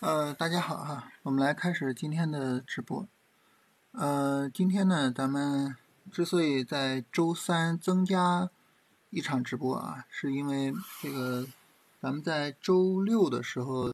[0.00, 3.08] 呃，大家好哈，我们来开始今天的直播。
[3.90, 5.74] 呃，今天呢，咱们
[6.12, 8.48] 之所以在周三增加
[9.10, 10.72] 一场直播啊，是因为
[11.02, 11.48] 这个
[12.00, 13.92] 咱们在周六的时候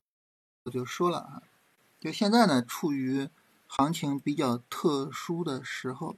[0.65, 1.43] 我就说了啊，
[1.99, 3.31] 就现在呢处于
[3.67, 6.17] 行情比较特殊的时候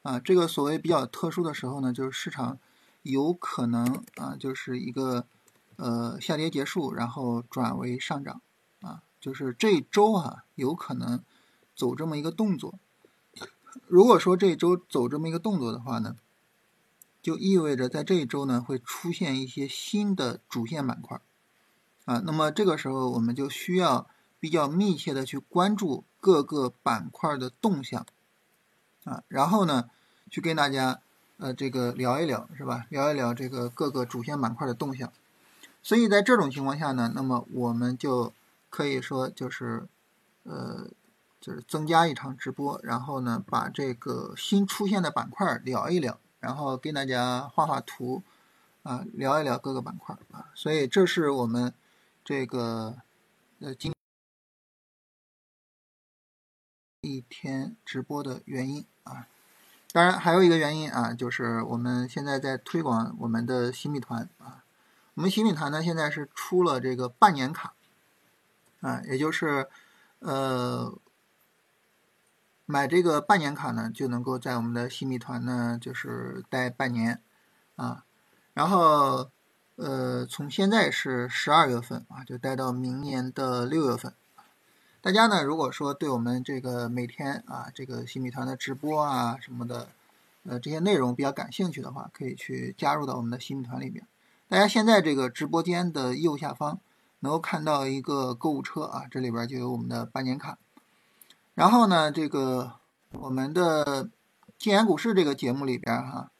[0.00, 2.58] 啊，这个所谓比较特殊的时候呢，就是市场
[3.02, 5.26] 有可能啊，就是一个
[5.76, 8.40] 呃下跌结束，然后转为上涨。
[9.26, 11.20] 就是这一周啊，有可能
[11.74, 12.78] 走这么一个动作。
[13.88, 16.14] 如果说这一周走这么一个动作的话呢，
[17.20, 21.20] 就意味着在这一周呢会出现一些新的主线板块
[22.04, 22.22] 啊。
[22.24, 24.06] 那么这个时候我们就需要
[24.38, 28.06] 比较密切的去关注各个板块的动向
[29.02, 29.90] 啊，然后呢
[30.30, 31.00] 去跟大家
[31.38, 32.86] 呃这个聊一聊是吧？
[32.90, 35.12] 聊一聊这个各个主线板块的动向。
[35.82, 38.32] 所以在这种情况下呢，那么我们就。
[38.76, 39.88] 可以说就是，
[40.42, 40.86] 呃，
[41.40, 48.22] 就是增加一场直播，然后呢，把这个新出现的板块聊一聊，然后跟大家画画图，
[48.82, 51.72] 啊，聊一聊各个板块啊，所以这是我们
[52.22, 52.98] 这个
[53.60, 53.94] 呃今
[57.00, 59.26] 一天直播的原因啊。
[59.90, 64.64] 当然还有一个原因啊，就是我们现在在推广我们的新米团啊，
[65.14, 67.72] 我们新米团呢现在是出了这个半年卡。
[68.86, 69.66] 啊，也就是，
[70.20, 70.96] 呃，
[72.66, 77.20] 买这个半年卡呢，就能够在我们的新米团呢，就是待半年，
[77.74, 78.04] 啊，
[78.54, 79.28] 然后，
[79.74, 84.14] 呃，从现在是十二月份啊，就待到明年的六月份。
[85.00, 89.88] 大家呢，如果说对我们这个每天啊，这个新米团的直播啊什么的，
[90.44, 94.06] 呃，这些内容比较感兴趣的话，可以去加入到我们的新米团里边。
[94.48, 96.78] 大家现在这个直播间的右下方。
[97.20, 100.58] 能够看到一个购物车啊，这里边就有我们的半年卡。
[101.54, 102.74] 然后呢，这个
[103.12, 104.10] 我们的
[104.58, 106.30] 金研股市这个节目里边哈，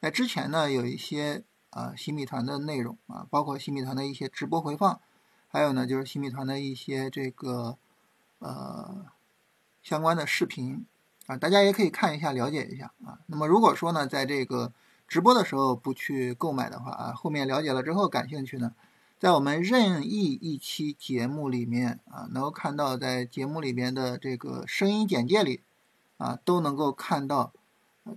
[0.00, 5.00] 在之前呢有一些啊新米团的内容啊，包括新米团的一些直播回放，
[5.48, 7.78] 还有呢就是新米团的一些这个
[8.40, 9.06] 呃
[9.82, 10.84] 相关的视频
[11.26, 13.18] 啊，大家也可以看一下了解一下啊。
[13.26, 14.72] 那么如果说呢在这个
[15.06, 18.74] 直播的时候不去购买的话啊，后面了解了之后感兴趣呢？
[19.18, 25.60] 在我们任意一期节目里面啊，能够看到在节目里边的这个声音简介里
[26.18, 27.52] 啊，都能够看到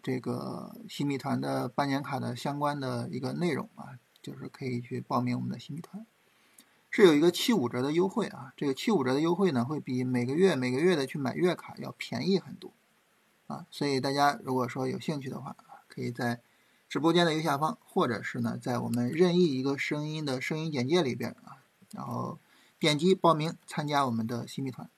[0.04, 6.06] 这个新米团的半年卡的相关的一个内容啊，就是可以去报名我们的新米团，
[6.92, 12.72] 是有一个七五折的优惠啊，这个七五折的优惠呢，会比每个月每个月的去买月卡要便宜很多
[13.48, 15.56] 啊，所以大家如果说有兴趣的话，
[15.88, 16.42] 可以在。
[16.92, 21.64] 直播间的右下方，或者是呢，在我们任意一个声音的声音简介里边啊，
[21.94, 22.38] 然后
[22.78, 24.90] 点击报名参加我们的新密团。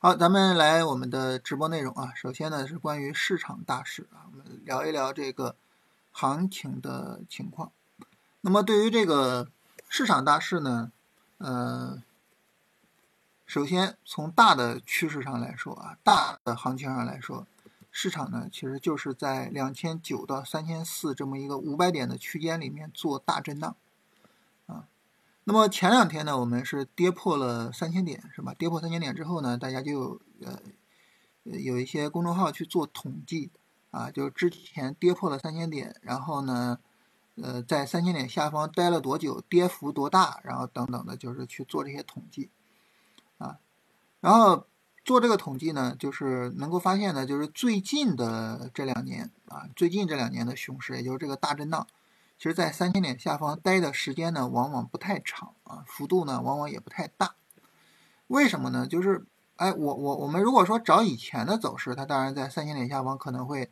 [0.00, 2.12] 好，咱们来我们的直播内容啊。
[2.16, 5.54] 首先呢是关于市场大势啊，我们聊一聊这个
[6.10, 7.70] 行情的情况。
[8.40, 9.48] 那么对于这个
[9.88, 10.90] 市场大势呢，
[11.38, 12.02] 呃，
[13.46, 17.46] 首先从大的趋势上来说啊，大的行情上来说。
[17.92, 23.76] 市场呢，其实就是在两千九到三千四这么一个五百点的区间里面做大震荡，
[24.66, 24.86] 啊，
[25.42, 28.54] 那么前两天呢，我们是跌破了三千点，是吧？
[28.54, 30.60] 跌破三千点之后呢，大家就呃
[31.42, 33.50] 有一些公众号去做统计，
[33.90, 36.78] 啊，就是之前跌破了三千点，然后呢，
[37.34, 42.50] 呃，在三千点下方待了多久，跌幅多大，然后等等的，就是去做这些统计，
[43.38, 43.58] 啊，
[44.20, 44.66] 然后。
[45.02, 51.86] 做这个统计呢，就是能够发现呢，就是最近的这两年啊，最近这两年的熊市，也就是这个大震荡，
[52.38, 57.34] 其实在三千点下方待的时间呢，往往不太长啊，幅度呢，往往也不太大。
[58.26, 58.86] 为什么呢？
[58.86, 59.24] 就是，
[59.56, 63.70] 哎，我我我们如果说找以前的走势，它当然在三千点下方可能会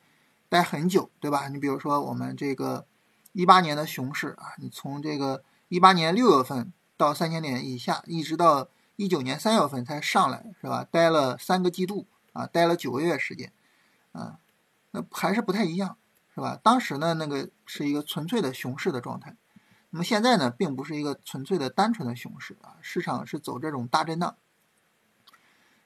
[0.48, 1.48] 待很久，对吧？
[1.48, 2.86] 你比如说我们这个
[3.32, 8.68] 一八年的熊市啊，你从这个一八年六月份到三千点以下，一直到。
[8.98, 10.84] 一九年三月份才上来是吧？
[10.90, 13.52] 待了三个季度啊，待了九个月时间，
[14.10, 14.40] 啊，
[14.90, 15.96] 那还是不太一样
[16.34, 16.58] 是吧？
[16.60, 19.36] 当时呢，那个是一个纯粹的熊市的状态，
[19.90, 24.34] 那么现在呢，并不是一个纯粹的单纯的熊市啊，市场是走这种大震荡，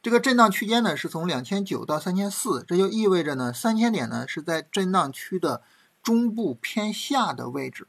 [0.00, 5.62] 这个震荡区间呢是从两千九到三千四，这就意味着呢，三千点呢是在震荡区的
[6.03, 7.87] 中部偏下的位置。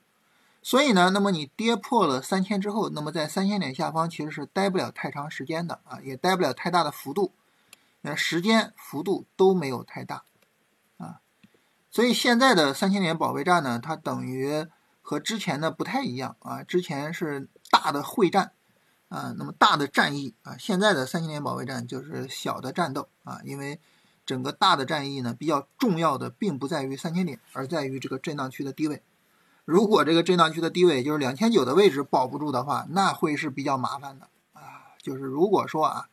[0.65, 7.33] 所以呢，那么你跌破了三千之后，那么在三千点下方其实是待不了太长时间的啊，也待不了太大的幅度，
[7.99, 10.23] 那时间幅度都没有太大
[10.95, 11.19] 啊。
[11.91, 14.65] 所以现在的三千点保卫战呢，它等于
[15.01, 16.63] 和之前的不太一样啊。
[16.63, 18.53] 之前是大的会战
[19.09, 23.81] 啊，那么大的战役啊，现在的三千点保卫战就是小的战斗啊，因为
[24.25, 29.03] 整个大的战役呢，比较重要的并不在于三千点，而在于这个震荡区的低位。
[29.65, 34.93] 如果这个震荡区的低位就是两千九的位置保不住的话，那会是比较麻烦的啊。
[35.01, 36.09] 就是如果说啊，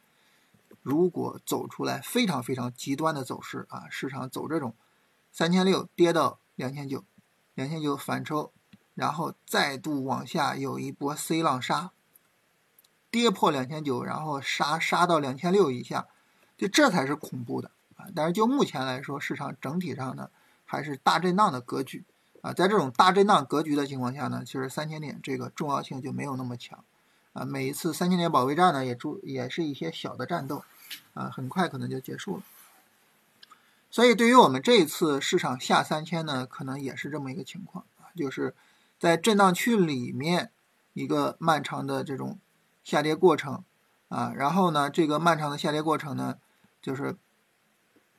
[0.82, 4.75] 如果走出来非常非常极端的走势啊，市场走这种
[5.32, 7.05] 三千六跌到两千九，
[7.55, 8.52] 两千九反抽，
[8.94, 11.91] 然后再度往下有一波 C 浪杀。
[13.11, 16.06] 跌破两千九，然后杀杀到两千六以下，
[16.56, 18.06] 就这才是恐怖的啊！
[18.14, 20.31] 但是就目前来说，市场整体上呢
[20.64, 22.05] 还是大震荡的格局
[22.43, 22.53] 啊。
[22.53, 26.85] 在这种大震荡格局的情况下呢，其实三千点这个重要性就没有那么强
[27.33, 27.45] 啊。
[27.45, 30.65] 每一次三千点保卫战呢，也注也是一些小的战斗
[31.15, 32.43] 啊，很快可能就结束了。
[33.91, 38.55] 所以对于我们这一次市场下三千呢，可能也是这么一个情况啊，就是
[38.99, 40.51] 在震荡区里面
[40.93, 42.39] 一个漫长的这种。
[42.83, 43.63] 下跌过程，
[44.09, 46.39] 啊，然后呢，这个漫长的下跌过程呢，
[46.81, 47.15] 就是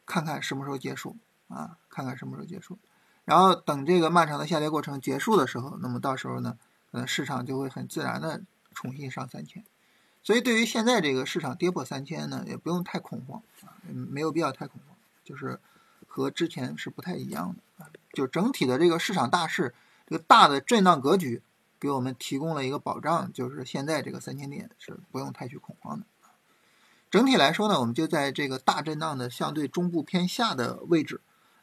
[0.06, 1.18] 看看什么时候结束，
[1.48, 2.78] 啊，看看什么时候结束，
[3.26, 6.58] 然后等这个漫长的下跌过程结束的时候，那么到时候呢，
[6.92, 8.42] 呃，市场就会很自然的
[8.74, 9.64] 重新上三千，
[10.24, 15.60] 所以对于现在这个市场跌破三千呢，也不用太恐慌，啊，没有必要太恐慌，就是
[16.08, 19.74] 和之前是不太一样的，啊，就整体的这个市场大势，
[20.08, 21.42] 这个大的震荡格局。
[21.80, 26.06] 给我们提供了一个保障，就是现在这个三千点是不用太去恐慌的。
[27.10, 31.22] 整体来说呢，我们就在这个大震荡的相对中部偏下的位置，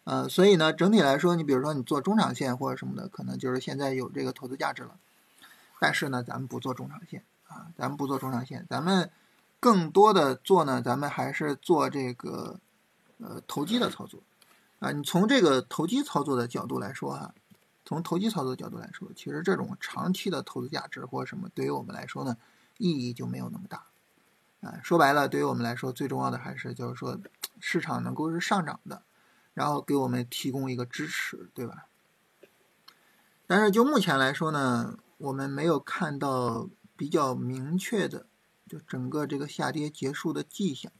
[0.08, 4.96] 呃，所以呢，整体来说，你比如说你做中长线或者什么的，可能就是现在有这个投资价值了。
[5.78, 9.10] 但是呢，咱们不做中长线啊，咱们不做中长线，咱们
[9.60, 12.58] 更多的做呢，咱们还是做这个
[13.18, 14.20] 呃投机的操作
[14.78, 14.92] 啊。
[14.92, 17.34] 你从这个投机操作的角度来说哈。
[17.84, 22.36] 从投机操作角度来说，其实这种长期的投资价值或者什么，对于我们来说呢，
[22.76, 23.84] 意义就没有那么大。
[24.60, 27.18] 啊，说白了，对于我们来说，最重要的还是就是说，
[27.60, 29.00] 市场能够是上涨的，
[29.58, 31.88] 然后给我们提供一个支持，对吧？
[33.44, 38.28] 但是就目前来说呢，我们没有看到比较明确的，
[38.68, 40.92] 就整个这个下跌结束的迹象，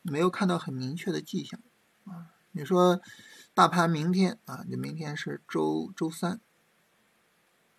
[0.00, 1.60] 没有看到很明确的迹象。
[2.06, 3.02] 啊，你说？
[3.52, 6.40] 大盘明天啊，就明天是周周三。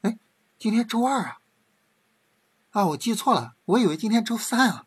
[0.01, 0.19] 哎，
[0.59, 1.39] 今天周二啊！
[2.69, 4.86] 啊，我记错了，我以为今天周三啊。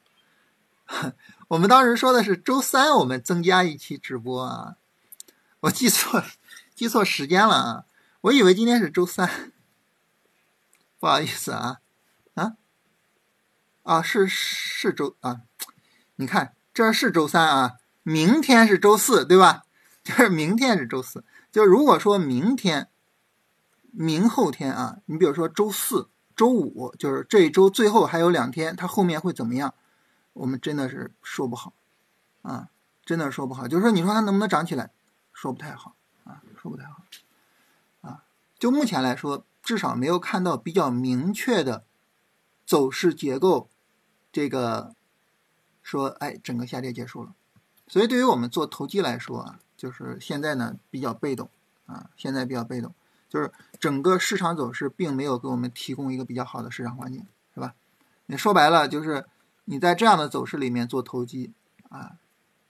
[1.48, 4.76] 我们当时说的是周三，我们增加一期直播啊。
[5.66, 6.22] 我记错，
[6.76, 7.84] 记错时间了啊！
[8.22, 9.52] 我以为今天是周三，
[11.00, 11.80] 不好意思啊，
[12.34, 12.56] 啊，
[13.82, 15.40] 啊是是周啊，
[16.16, 19.64] 你看这是周三啊，明天是周四，对吧？
[20.04, 22.88] 就是明天是周四，就如果说明天、
[23.90, 29.74] 明后天啊，你比如说周四周五，就是这一周最后还有两天，它后面会怎么样？
[30.34, 31.72] 我们真的是说不好
[32.42, 32.68] 啊，
[33.04, 33.66] 真的说不好。
[33.66, 34.92] 就是说，你说它能不能涨起来？
[35.36, 35.94] 说不太好
[36.24, 37.04] 啊，说不太好
[38.00, 38.24] 啊。
[38.58, 41.84] 就目前来说，至少没有看到比较明确的
[42.64, 43.68] 走势结构，
[44.32, 44.94] 这个
[45.82, 47.34] 说哎，整个下跌结束了。
[47.86, 49.60] 所以对于我们做投机来说啊。
[49.76, 51.50] 就是现在呢比较被动
[51.84, 52.94] 啊，现在比较被动，
[53.28, 57.74] 就是整个市场走势并没有给我们提供一个比较好的市场环境，是吧？
[58.24, 59.26] 你说白了就是
[59.66, 61.52] 你在这样的走势里面做投机
[61.90, 62.16] 啊，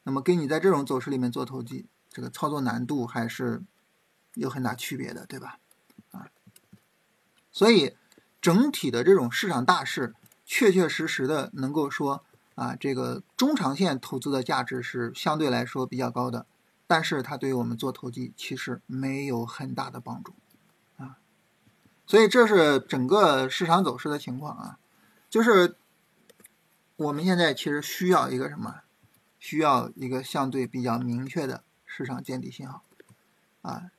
[0.03, 3.63] 那么跟你在这种走势里面做投机，这个操作难度还是
[4.37, 5.59] 有很大区别的，对吧？
[6.13, 6.31] 啊，
[7.53, 7.95] 所以
[8.41, 10.15] 整体的这种市场大势，
[10.47, 16.47] 确确实实的能够说啊，这个中长线投资的价值是相对来说比较高的。
[16.87, 20.33] 但是它对于我们做投机其实没有很大的帮助，
[20.97, 21.19] 啊，
[22.07, 24.79] 所以这是整个市场走势的情况啊，
[25.29, 25.77] 就是
[26.97, 28.77] 我们现在其实需要一个什么？
[29.39, 31.63] 需要一个相对比较明确的
[31.97, 32.83] 市场见底信号，
[33.63, 33.91] 啊，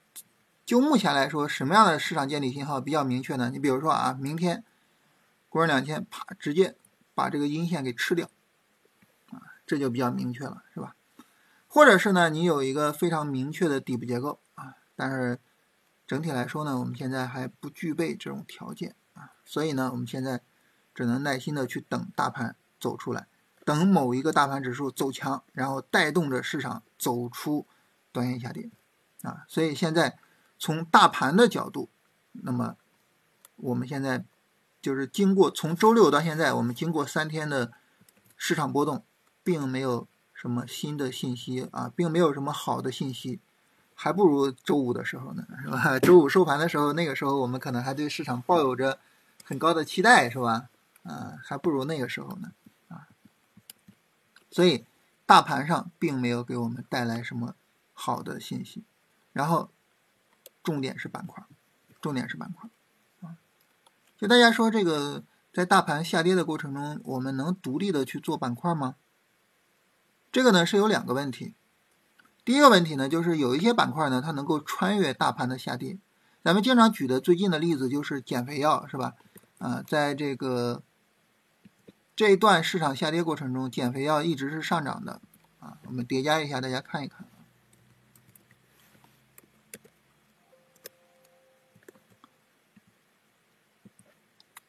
[0.64, 3.50] 就目前来说，什么样的市场见底信号比较明确呢？
[3.50, 4.64] 你比如说啊，明天
[5.50, 6.76] 国人两千啪直接
[7.16, 8.30] 把这个阴线给吃掉，
[9.32, 10.96] 啊，这就比较明确了，是吧？
[11.68, 15.40] 或者是呢，你有一个非常明确的底部结构啊，但是
[16.06, 20.44] 整体来说呢，我们现在还不具备这种条件啊，所以呢，我们现在
[20.94, 23.26] 只能耐心的去等大盘走出来，
[23.66, 27.66] 等某一个大盘指数走强，然后带动着市场走出
[28.18, 28.70] 短线下跌
[29.22, 30.18] 啊，所以现在
[30.58, 31.90] 从大盘的角度，
[32.32, 32.76] 那么
[33.56, 34.24] 我们现在
[34.82, 37.72] 就是经过从周六到现在，我们经过三天的
[38.36, 39.04] 市场波动，
[39.44, 40.08] 并没有。
[40.40, 43.40] 什么新的信息啊，并没有什么好的信息，
[43.96, 45.98] 还不如周五的时候呢， 是吧？
[45.98, 49.00] 周五收盘的时候，那个时候我们可能还对市场抱有着
[49.44, 50.70] 很高的期待，是吧？
[51.02, 52.52] 啊，还不如那个时候呢，
[52.88, 53.10] 啊，
[54.52, 54.86] 所以
[55.26, 57.56] 大盘上并没有给我们带来什么
[58.00, 58.84] 好的信息。
[59.34, 59.72] 然后，
[60.62, 61.44] 重点是板块，
[62.00, 62.70] 重点是板块，
[63.22, 63.38] 啊，
[64.16, 68.96] 就大家说这个在大盘下跌的过程中，我们能独立的去做板块吗？
[70.32, 71.56] 这个呢是有两个问题。
[72.46, 75.98] 第一个问题呢，就是有一些板块呢，它能够穿越大盘的下跌。
[76.44, 79.16] 咱们经常举的最近的例子就是减肥药，是吧？
[79.58, 80.84] 啊，在这个
[82.16, 85.22] 这一段市场下跌过程中，减肥药一直是上涨的。
[85.60, 87.28] 啊，我们叠加一下，大家看一看。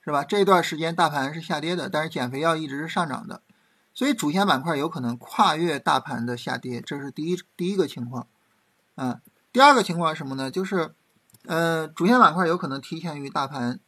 [0.08, 0.24] 是吧？
[0.24, 3.42] 这段时间大盘是下跌的，但是减肥药一直是上涨的，
[3.92, 8.26] 所以主线板块有可能跨越大盘的下跌，这是第一第一个情况。
[8.94, 9.20] 啊，
[9.52, 10.50] 第二个情况是什么呢？
[10.50, 10.94] 就是，
[11.44, 13.80] 呃，主线板块有可能提前于大盘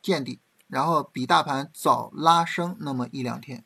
[0.00, 0.38] 见底，
[0.68, 3.64] 然后比大盘早拉升那么一两天。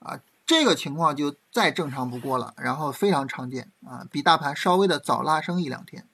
[0.00, 6.08] 啊，这个情况就再正常不过了，然后非常常见啊，比大盘稍微的早拉升一两天，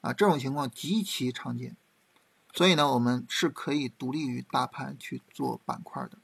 [0.00, 1.76] 啊，这种情况极其常见。
[2.58, 6.18] 所以呢，我们是可以独立于大盘去做板块的。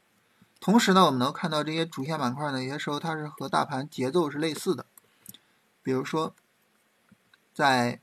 [0.59, 4.85] 同时呢，我们能看到这些主线板块呢，有些时候它是和大盘节奏是类似的。
[5.81, 6.35] 比如说，
[7.53, 8.01] 在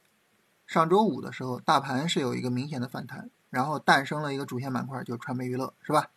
[0.67, 6.09] 上周五的时候，大盘是有一个明显的反弹，然后诞生了一个主线板块，就传媒娱乐，是吧？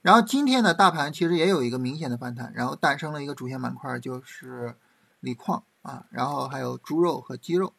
[0.00, 4.76] 然后今天呢，大盘其实也有一个明显的反弹，然后诞生了一个主线板块，就是
[5.18, 7.74] 锂矿啊，然后还有猪肉和鸡肉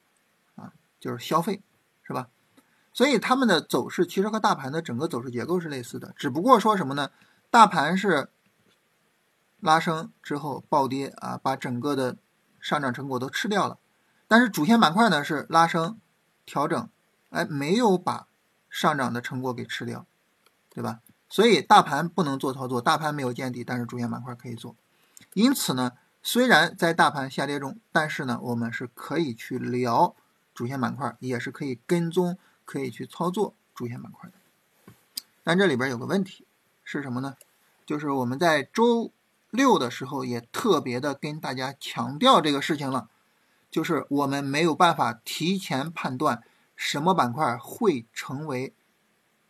[0.57, 1.61] 啊，就是消费，
[2.03, 2.27] 是吧？
[2.93, 7.09] 所以他们的走势其实和大盘的整个走势结构是类似的，只不过说什么呢？
[7.49, 8.29] 大盘是
[9.59, 12.17] 拉升之后暴跌啊，把整个的
[12.61, 13.79] 上涨成果都吃掉了。
[14.27, 15.99] 但是主线板块呢是拉升
[16.45, 16.89] 调整，
[17.29, 18.27] 哎，没有把
[18.69, 20.05] 上涨的成果给吃掉，
[20.69, 20.99] 对吧？
[21.29, 24.75] 所以大盘不能做操作，大盘没有见底，但是主线板块可以做。
[25.33, 30.15] 因此呢，虽然在大盘下跌中，但是呢，我们是可以去聊
[30.53, 32.37] 主线板块，也是可以跟踪。
[32.73, 34.93] 可以去操作主线板块的，
[35.43, 36.47] 但这里边有个问题
[36.83, 37.37] 是什么呢？
[37.85, 39.11] 就是我们在周
[39.51, 43.11] 六的时候也特别的跟大家强调这个事情了，
[43.69, 46.43] 就是我们没有办法提前判断
[46.75, 48.73] 什么板块会成为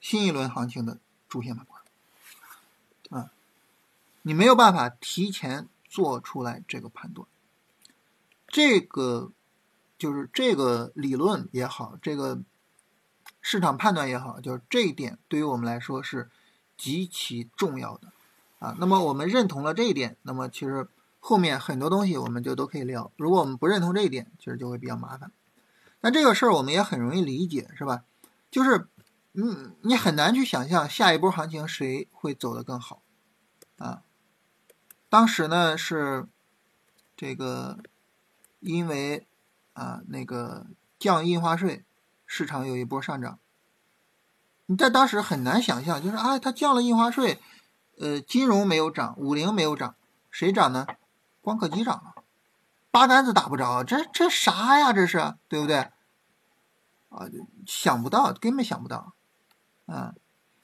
[0.02, 1.00] 新一轮行情的
[1.30, 1.82] 主线板块，
[3.18, 3.32] 啊，
[4.24, 7.26] 你没有办法提前做出来这个判断，
[8.46, 9.32] 这个
[9.98, 12.42] 就是这个理论也好，这个。
[13.46, 16.30] 市场判断也好，就是这一点对于我们来说是
[16.78, 18.14] 极其重要的
[18.58, 18.74] 啊。
[18.80, 20.88] 那么我们认同了这一点，那么其实
[21.20, 23.12] 后面很多东西我们就都可以聊。
[23.18, 25.30] 如果我们不认同这一点，其实就会比较麻烦。
[26.00, 28.06] 那这个事儿我们也很容易理解，是吧？
[28.50, 28.88] 就是
[29.34, 33.04] 嗯，你很难去想象下一波行情谁会走得更好
[33.78, 34.04] 啊。
[35.10, 36.28] 当时呢是
[37.18, 37.80] 这个
[38.62, 39.28] 因为
[39.74, 40.66] 啊那个
[40.98, 41.84] 降印花税。
[42.36, 43.38] 市场有一波上涨，
[44.66, 47.40] 你在当时很难想象，就是啊，它降了印花税，
[48.00, 49.94] 呃，金融没有涨，五零没有涨，
[50.32, 50.88] 谁涨呢？
[51.42, 52.24] 光刻机涨了，
[52.90, 54.92] 八竿子打不着，这这啥呀？
[54.92, 55.78] 这是对不对？
[57.10, 57.30] 啊，
[57.68, 59.14] 想不到，根本想不到，
[59.86, 60.16] 啊，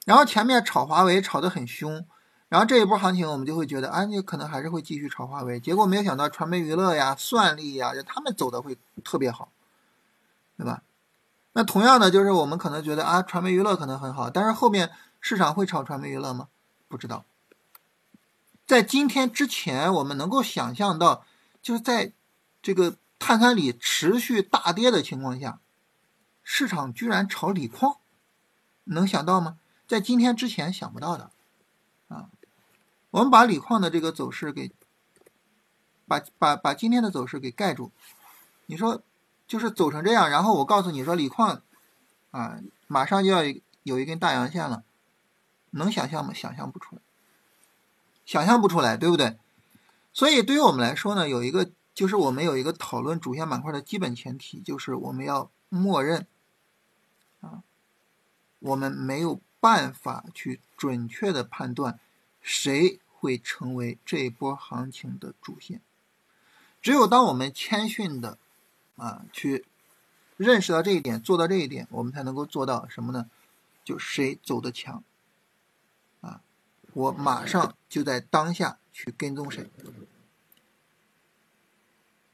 [0.04, 2.04] 然后前面炒华为炒得很凶，
[2.48, 9.52] 然后这一波行情我们就会觉得啊，你可能还是会继续炒华为，结果没有想到传媒娱乐呀、算力呀，他们走的会特别好，
[10.56, 10.82] 对吧？
[11.60, 14.90] 那同样的，就是我们可能觉得啊，传媒娱乐可能很好，但是后面
[15.20, 16.48] 市场会炒传媒娱乐吗？
[16.88, 17.26] 不知道。
[18.66, 21.26] 在今天之前，我们能够想象到，
[21.60, 22.14] 就是在
[22.62, 25.60] 这个碳酸锂持续大跌的情况下，
[26.42, 27.98] 市场居然炒锂矿，
[28.84, 29.58] 能想到吗？
[29.86, 31.30] 在今天之前想不到的
[32.08, 32.30] 啊。
[33.10, 34.72] 我们把锂矿的这个走势给
[36.08, 37.92] 把把把今天的走势给盖住，
[38.64, 39.02] 你说？
[39.50, 41.60] 就是走成这样，然后我告诉你说锂矿，
[42.30, 43.40] 啊，马上就要
[43.82, 44.84] 有一根大阳线了，
[45.70, 46.32] 能想象吗？
[46.32, 47.02] 想象不出来，
[48.24, 49.40] 想象不出来，对不对？
[50.12, 56.28] 所以对于我们来说呢，有一个就是我们有一个讨论主线板块的基本前提，就是我们要默认，
[57.40, 57.64] 啊，
[58.60, 61.98] 我们没有办法去准确的判断
[62.40, 65.80] 谁会成为这一波行情的主线，
[66.80, 68.38] 只有当我们谦逊的。
[69.00, 69.64] 啊，去
[70.36, 73.30] 认识到这一点，做到这一点，我们才能够做到什么呢？
[73.82, 75.02] 就谁走的强，
[76.20, 76.42] 啊，
[76.92, 79.70] 我马上就在当下去跟踪谁。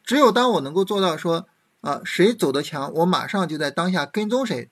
[0.03, 1.49] 只有当我能够做到说，
[1.83, 4.69] 啊，谁走的强，我马上就在当下跟踪谁。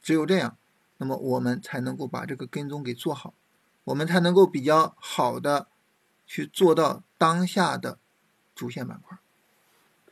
[0.00, 0.56] 只有这样，
[0.96, 3.34] 那么我们才能够把这个跟踪给做好，
[3.84, 5.68] 我们才能够比较好的
[6.26, 7.98] 去做到当下的
[8.54, 9.18] 主线板块。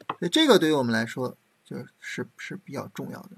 [0.08, 3.30] 所以这个对于我们来说就是是比较重要的。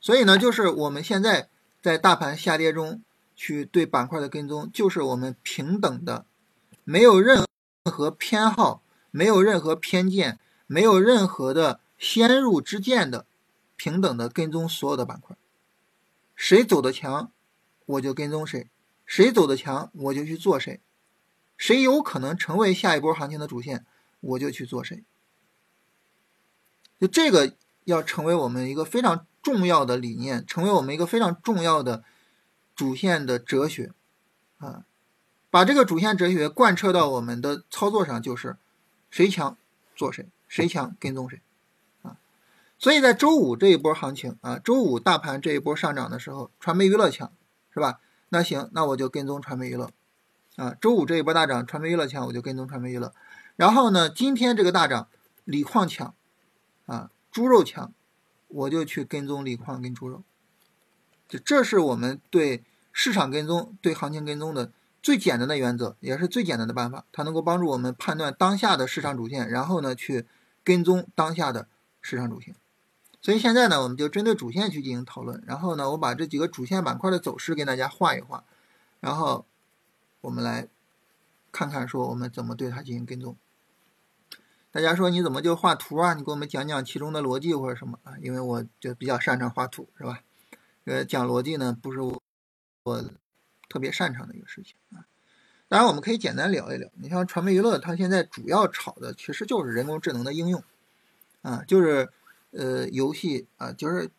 [0.00, 1.48] 所以呢，就是我们现在
[1.80, 3.02] 在大盘下跌中
[3.34, 6.26] 去对板块的跟踪，就是我们平等的，
[6.84, 7.46] 没有任
[7.84, 13.24] 何偏好，没有任何偏见，没有任何的先入之见的，
[13.76, 15.36] 平等的跟踪所有的板块。
[16.36, 17.32] 谁走的强，
[17.86, 18.68] 我就跟踪谁；
[19.06, 20.80] 谁走的强，我就去做谁；
[21.56, 23.84] 谁有可能成为下一波行情的主线，
[24.20, 25.04] 我就去做谁。
[27.00, 29.26] 就这个要成为我们一个非常。
[29.44, 32.02] 重要的理念，成为我们一个非常重要的
[32.74, 33.92] 主线的哲学，
[34.56, 34.86] 啊，
[35.50, 38.56] 把这个主线哲学贯彻到我们的操作上，就是
[39.10, 39.58] 谁强
[39.94, 41.42] 做谁，谁强跟踪谁，
[42.00, 42.16] 啊，
[42.78, 47.30] 所以在周五这一波行情啊，周五大盘这一波上涨的时候，传媒娱乐强，
[47.74, 48.00] 是吧？
[48.30, 49.90] 那行，那我就跟踪传媒娱乐，
[50.56, 53.14] 啊，周五这一波大涨，传媒娱乐强，我就跟踪传媒娱乐。
[53.56, 55.08] 然后呢，今天这个大涨，
[55.44, 56.14] 锂矿强，
[56.86, 57.92] 啊，猪肉强。
[58.46, 60.22] 我就去跟踪锂矿跟猪肉，
[61.28, 64.70] 就这是我们对市场跟踪、对行情跟踪的
[65.02, 67.04] 最简单的原则，也是最简单的办法。
[67.10, 70.24] 它能够帮助我们判断当下的市场主线，然后呢去
[70.62, 71.66] 跟踪当下的
[72.00, 72.54] 市场主线。
[73.20, 75.42] 所以现在呢，我们就针对主线去进行讨论。
[75.48, 78.44] 然后呢，我把这几个主线板块的走势给大家画一画，
[79.00, 79.46] 然后
[80.24, 80.66] 我们来
[81.52, 83.36] 看看说我们怎么对它进行跟踪。
[84.72, 86.14] 大家说你怎么就画图啊？
[86.14, 88.14] 你给我们讲讲其中的逻辑或者什么啊？
[88.22, 90.22] 因为我就比较擅长画图，是吧？
[90.84, 92.22] 呃，讲逻辑呢不是我
[92.84, 93.04] 我
[93.68, 95.04] 特别擅长的一个事情啊。
[95.68, 96.88] 当然，我们可以简单聊一聊。
[96.94, 100.64] 你像传媒娱乐，它现在主要炒的其实就是人工智能的应用
[101.42, 102.08] 啊，就是
[102.52, 104.10] 呃游戏啊，就是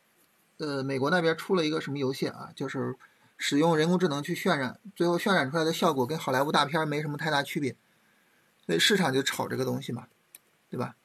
[0.57, 2.95] 呃美国那边出了一个什么游戏啊，就是
[3.37, 7.75] 使用人工智能去渲染，最后渲染出来的效果跟好莱坞大片没什么太大区别，
[8.65, 10.07] 所以市场就炒这个东西嘛。
[10.67, 10.95] 对吧？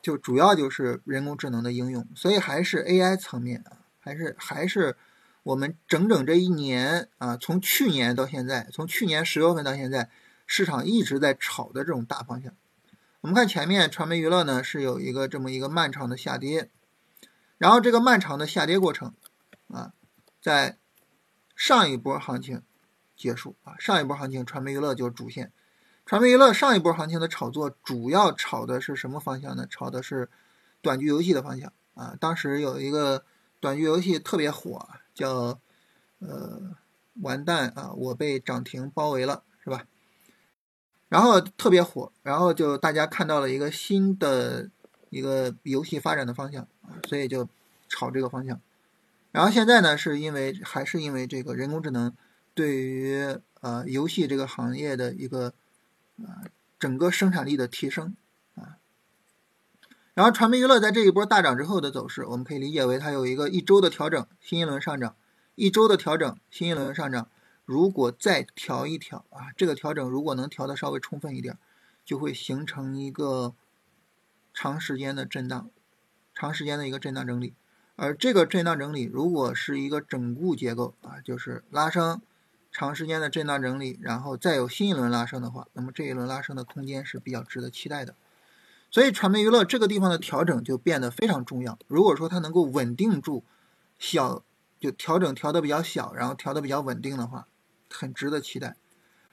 [0.00, 4.96] 就主要就是人工智能的应用，所以还是 AI 层面啊，还是还是
[5.42, 10.08] 我们整整这一年啊，从去年到现在，从去年十月份到现在，
[10.46, 12.52] 市场一直在炒的这种大方向。
[13.22, 16.70] 我们看前面传媒娱乐呢，是有一个这么一个漫长的下跌，
[17.56, 19.14] 然后这个漫长的下跌过程
[19.66, 19.94] 啊，
[20.40, 20.76] 在
[21.58, 22.62] 上一波行情
[23.16, 25.52] 结束啊，上一波行情传媒娱乐就是主线。
[26.06, 29.66] 传媒娱乐上一波行情的炒作，主要炒的是什么方向呢？
[29.68, 30.30] 炒的是
[30.80, 32.16] 短剧游戏的方向啊。
[32.20, 33.24] 当时有一个
[33.58, 35.58] 短剧游戏特别火，叫
[36.20, 36.76] 呃
[37.22, 39.84] 完蛋啊，我被涨停包围了，是吧？
[41.08, 44.70] 然后特别火，然后就大家看到了一个新的
[45.10, 47.48] 一个游戏发展的方向啊，所以就
[47.88, 48.60] 炒这个方向。
[49.32, 52.14] 然后现在呢，是因为还是因为这个人工智能
[52.54, 55.54] 对于呃游戏这个行业的一个。
[56.20, 58.16] 啊，整个生产力的提升
[58.56, 58.78] 啊，
[60.14, 65.14] 然后传媒娱乐在这一波大涨之后的走势，我们可以理解为它有一个一周的调整，新一轮上涨，
[65.54, 67.30] 一周的调整，新一轮上涨。
[67.64, 71.56] 如果再调一调啊，这个调整如果能调的稍微充分一点，
[72.04, 73.54] 就会形成一个
[74.52, 75.70] 长时间的震荡，
[76.34, 77.54] 长时间的一个震荡整理。
[77.98, 82.22] 而这个震荡整理如果是一个整固结构啊，就是拉升。
[82.70, 88.14] 长时间的震荡整理，然后再有新一轮拉升的话，那么这一轮拉升的空间是比较值得期待的。
[88.90, 91.78] 所以传媒娱乐这个地方的调整就变得非常重要。
[91.88, 93.42] 如果说它能够稳定住
[93.98, 94.44] 小，
[94.78, 97.48] 就调整调的比较小，然后调的比较稳定的话，
[97.90, 98.76] 很值得期待。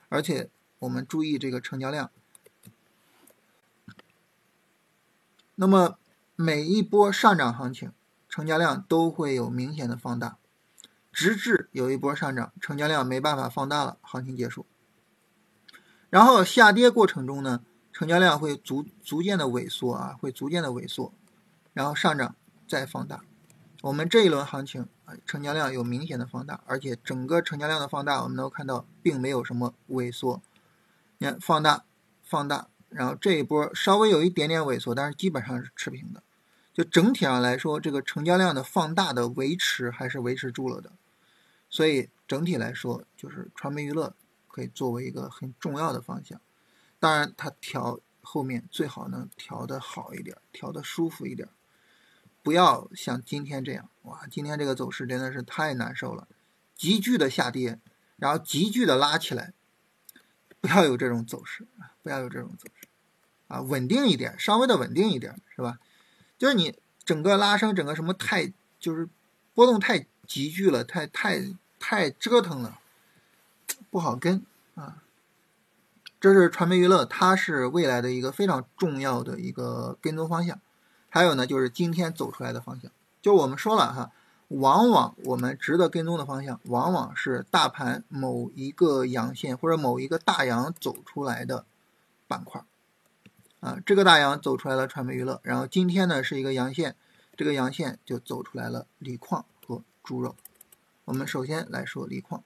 [0.08, 0.48] 而且
[0.80, 2.10] 我们注意这个成交量。
[5.54, 5.98] 那么
[6.34, 7.92] 每一波上涨行情，
[8.36, 10.36] 成交量都会有明显的放大。
[11.10, 14.66] 直至有一波上涨，成交量没办法放大了，行情结束。
[16.10, 17.62] 然后下跌过程中呢，
[17.94, 21.14] 成交量会逐逐渐的萎缩啊，会逐渐的萎缩，
[21.72, 22.36] 然后上涨
[22.68, 23.22] 再放大。
[23.80, 30.42] 我们这一轮行情啊，成交量有明显的放大，而且整个成交量的放大，我们能看到并没有什么萎缩。
[31.16, 31.84] 你看，放大，
[32.22, 36.22] 放大，然后这一波稍微有一点点萎缩，但是基本上是持平的。
[36.76, 40.92] 就整体上来说，这个成交量的放大的维持还是维持住了的。
[41.70, 44.14] 所以整体来说，就是传媒娱乐
[44.46, 46.38] 可以作为一个很重要的方向。
[46.98, 51.48] 当然，它调后面最好能调的好一点，调的舒服一点，
[52.42, 56.28] 不要像今天这样，哇，今天这个走势真的是太难受了，
[56.74, 57.80] 急剧的下跌，
[58.16, 59.54] 然后急剧的拉起来，
[60.60, 62.86] 不要有这种走势啊，不要有这种走势
[63.48, 65.78] 啊，稳定一点，稍微的稳定一点，是吧？
[66.38, 68.52] 就是你整个拉升，整个什么太。
[68.78, 69.08] 就是
[69.54, 71.42] 波动太急剧了，太太
[71.80, 72.78] 太折腾了，
[73.90, 74.44] 不好跟
[74.74, 75.02] 啊。
[76.20, 80.60] 这是传媒娱乐，它是未来的一个非常重要的一个跟踪方向。
[81.08, 84.12] 还有呢，就是今天走出来的方向，就我们说了哈，
[84.48, 91.64] 往往我们值得跟踪的方向，往往是大盘某一个阳线或者某一个大阳走出来的
[92.28, 92.62] 板块。
[93.60, 96.94] 啊，这个大阳走出来了传媒娱乐，然后今天呢是一个阳线，
[97.36, 100.36] 这个阳线就走出来了锂矿和猪肉。
[101.04, 102.42] 我们首先来说锂矿。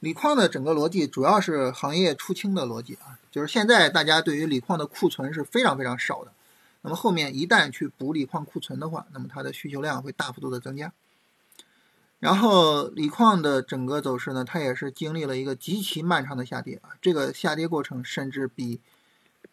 [0.00, 6.32] 锂矿的整个逻辑主要是行业出清的逻辑啊，就是现在大家对于锂矿的库存是非常非常少的，
[6.80, 10.92] 那么后面一旦去补锂矿库存的话，那么它的需求量会大幅度的增加。
[12.18, 18.80] 然后锂矿的整个走势呢，它也是经历了一个极其漫长的下跌啊，这个下跌过程甚至比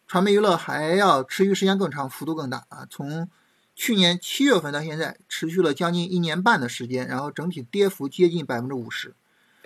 [0.10, 3.30] 传媒娱乐还要持续时间更长，幅度更大啊，从
[3.76, 9.14] 去年七月份到现在持续了将近一年半的时间，然后整体跌幅接近百分之五十。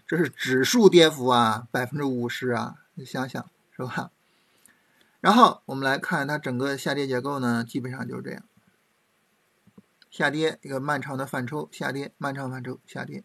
[0.06, 4.12] 这是指数跌幅啊，百分之五十啊，你想想是吧？
[5.22, 8.44] 然后我们来看它整个下跌结构呢，基本上就是这样：
[10.12, 13.24] 下跌一个漫长的反抽，下跌漫长反抽，下跌。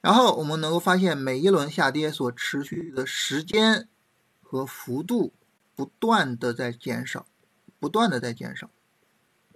[0.00, 3.88] 然后我们能够发现，每一轮下跌所持续的时间
[4.40, 5.32] 和幅度
[5.74, 7.26] 不断的在减少，
[7.78, 8.70] 不断的在减少。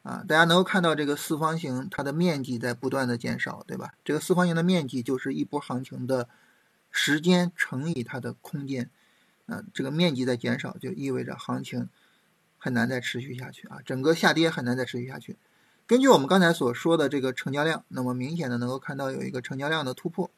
[0.02, 3.92] 啊，大家能够看到这个四方形，它的面积在不断的减少，对吧？
[4.04, 6.28] 这个四方形的面积就是一波行情的
[6.90, 8.88] 时间乘以它的空间，
[9.46, 11.90] 啊，这个面积在减少，就意味着行情
[12.56, 15.36] 很难再持续下去啊，整个下跌很难再持续下去。
[15.86, 20.30] 根据我们刚才所说的这个成交量，那么明显的能够看到有一个成交量的突破。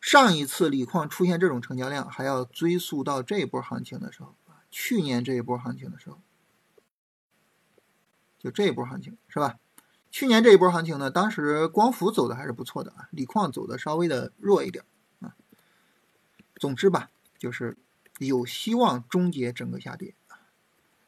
[0.00, 4.34] 上一次锂矿出现这种成交量，还要追溯到这一波行情的时候，
[4.70, 6.20] 去年这一波行情的时候。
[8.38, 9.58] 就这一波行情是吧？
[10.12, 14.84] 去年这一波行情呢，当时光伏走的还是不错的啊，锂矿走的稍微的弱一点
[15.20, 15.34] 啊。
[16.54, 17.76] 总之吧，就是
[18.18, 20.14] 有希望终结整个下跌。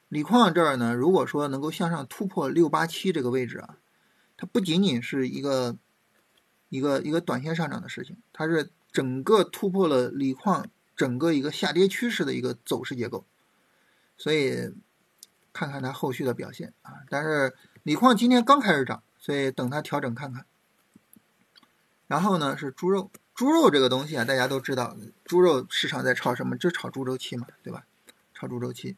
[0.09, 3.77] 锂矿这儿呢，如果说能够向上突破六八七这个位置啊，
[4.35, 5.77] 它不仅仅是一个
[6.67, 13.25] 一个一个短线上涨的事情，它是整个突破了锂矿整个一个下跌趋势的一个走势结构，
[14.21, 14.71] 所以。
[15.53, 17.03] 看看它后续的表现啊！
[17.09, 17.53] 但是
[17.83, 20.45] 锂矿今天刚开始涨，所以等它调整看看。
[22.07, 26.57] 然后呢是猪肉，猪肉这个东西啊，大家都知道，猪肉市场在炒什么？
[26.57, 27.83] 就炒猪周期嘛，对吧？
[28.33, 28.95] 炒猪周期。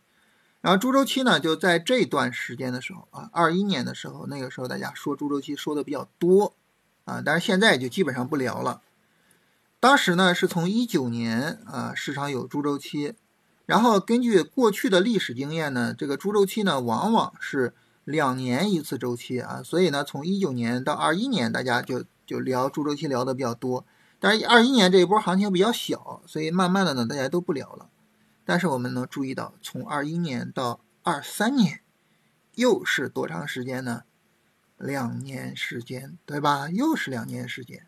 [0.62, 6.54] 然后猪周期呢，就在这段时间的时候啊，二一年的时候，那个时候大家说猪周期说的比较多
[7.06, 8.84] 啊，但是现在就基本上不聊了。
[9.80, 13.16] 当时呢是从一九年啊，市场有猪周期。
[13.66, 17.74] 然后根据过去的历史经验呢，这个猪周期呢往往是
[18.04, 23.86] 两年一次周期啊，所以呢从一九年到二一年，大家就就聊猪周期聊的比较多。
[24.20, 27.90] 但是二一年这一波行情比较小，所以慢慢的呢大家都不聊了。
[28.46, 31.80] 但是我们能注意到，从二一年到二三年，
[32.56, 34.04] 又是多长时间呢？
[34.78, 36.68] 两年时间，对吧？
[36.70, 37.88] 又是两年时间，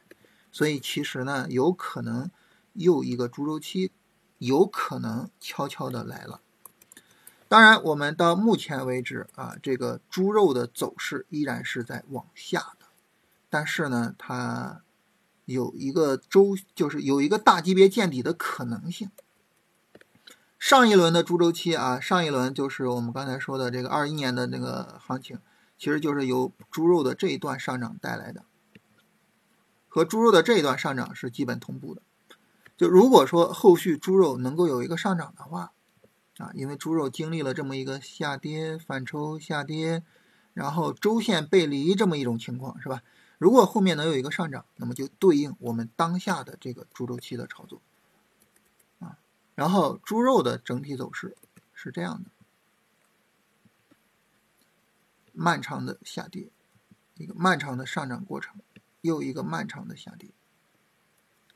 [0.51, 2.31] 所以其实呢有可能
[2.71, 3.91] 又一个猪周期。
[4.37, 6.41] 有可能悄悄的来了。
[7.47, 12.87] 当然，我们到目前为止啊，这个猪肉的走势依然是在往下的。
[13.49, 14.81] 但是呢，它
[15.45, 19.11] 有一个周，就是有一个大级别见底的可能性。
[20.57, 25.37] 上一轮的猪周期啊，上一轮就是我们刚才说的这个二一年的那个行情，
[25.77, 28.43] 其实就是由猪肉的这一段上涨带来的，
[29.87, 32.01] 和猪肉的这一段上涨是基本同步的。
[32.77, 35.71] 就如果说后续猪肉能够有一个上涨的话，
[36.37, 40.03] 啊，因为猪肉经历了这么一个下跌、反抽、下跌，
[40.53, 43.01] 然后周线背离这么一种情况，是吧？
[43.37, 47.81] 如果后面能有一个上涨，那么就对应我们当下的这个猪周期的操作，
[48.99, 49.17] 啊，
[49.55, 51.37] 然后猪肉的整体走势
[51.73, 52.29] 是这样的：
[55.31, 56.49] 漫长的下跌，
[57.15, 58.55] 一个漫长的上涨过程，
[58.99, 60.29] 又一个漫长的下跌。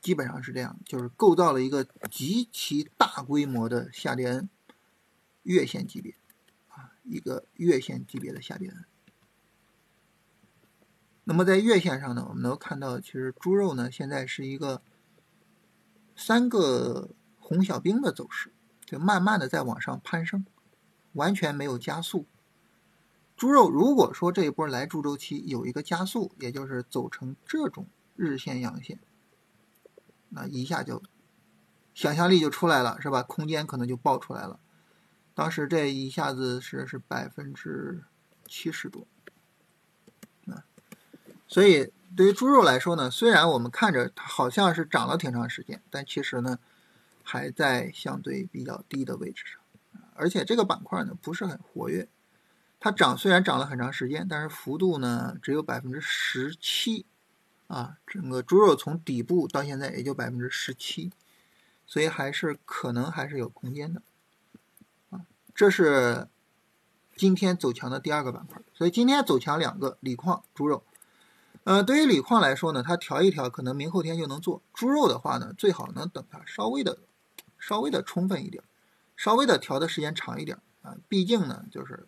[0.02, 4.50] 基本上是这样，就是构造了一个极其大规模的下跌 N
[5.44, 6.16] 月线级别
[6.70, 8.86] 啊，一个月线级别的下跌 N。
[11.26, 14.82] 那么在月线上呢，我们能看到，其实猪肉呢现在是一个
[16.16, 18.52] 三个红小兵的走势，
[18.86, 20.46] 就慢慢的在往上攀升，
[21.14, 22.26] 完全没有加速。
[23.38, 27.86] 猪肉如果说这一波来猪周期有一个加速，也就是走成这种
[28.16, 29.00] 日线阳线。
[30.30, 31.02] 那一下就
[31.94, 33.24] 想象力就出来了，是吧？
[33.24, 34.60] 空间可能就爆出来了。
[35.34, 38.04] 当时这一下子是是百分之
[38.46, 39.08] 七十多，
[40.48, 40.66] 啊，
[41.48, 46.60] 所以对于猪肉来说呢，虽然我们看着它好像是涨了挺长时间，但其实呢
[47.24, 52.10] 还在相对比较低的位置上，而且这个板块呢不是很活跃。
[52.82, 57.06] 它涨虽然涨了很长时间，但是幅度呢只有百分之十七，
[57.70, 61.12] 啊，整个猪肉从底部到现在也就百分之十七，
[61.88, 64.02] 所以还是可能还是有空间的，
[65.12, 65.22] 啊，
[65.56, 66.28] 这是
[67.16, 68.62] 今天走强的第二个板块。
[68.74, 70.84] 所以今天走强两个锂矿、猪肉。
[71.64, 76.98] 呃，对于锂矿来说呢，它调一调可能明后天就能做；猪肉的话呢，最好能等它稍微的、
[77.58, 78.64] 稍微的充分一点，
[79.16, 82.08] 稍微的调的时间长一点啊，毕竟呢就是。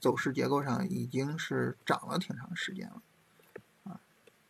[0.00, 3.02] 走势结构上已经是涨了挺长时间了，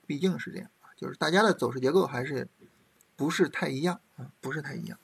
[0.08, 2.48] 毕竟是这样啊，就是大家的走势结构还是
[3.14, 4.98] 不是太一样啊，不是太一样，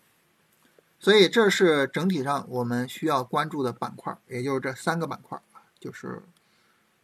[0.99, 6.23] 所以这是整体上我们需要关注的板块，也就是这三个板块啊，就是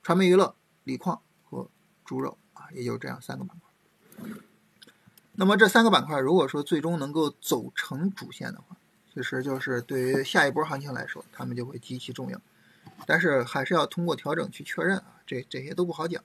[0.02, 1.68] 传媒娱乐、锂矿和
[2.06, 4.26] 猪肉啊，也就这样三个板块。
[5.32, 8.78] 那么这三个板块如果说最终能够走成主线的话，
[9.12, 12.40] 其实就是对于下一波行情来说，他们就会极其重要。
[13.06, 16.24] 但是还是要通过调整去确认啊，这这些都不好讲。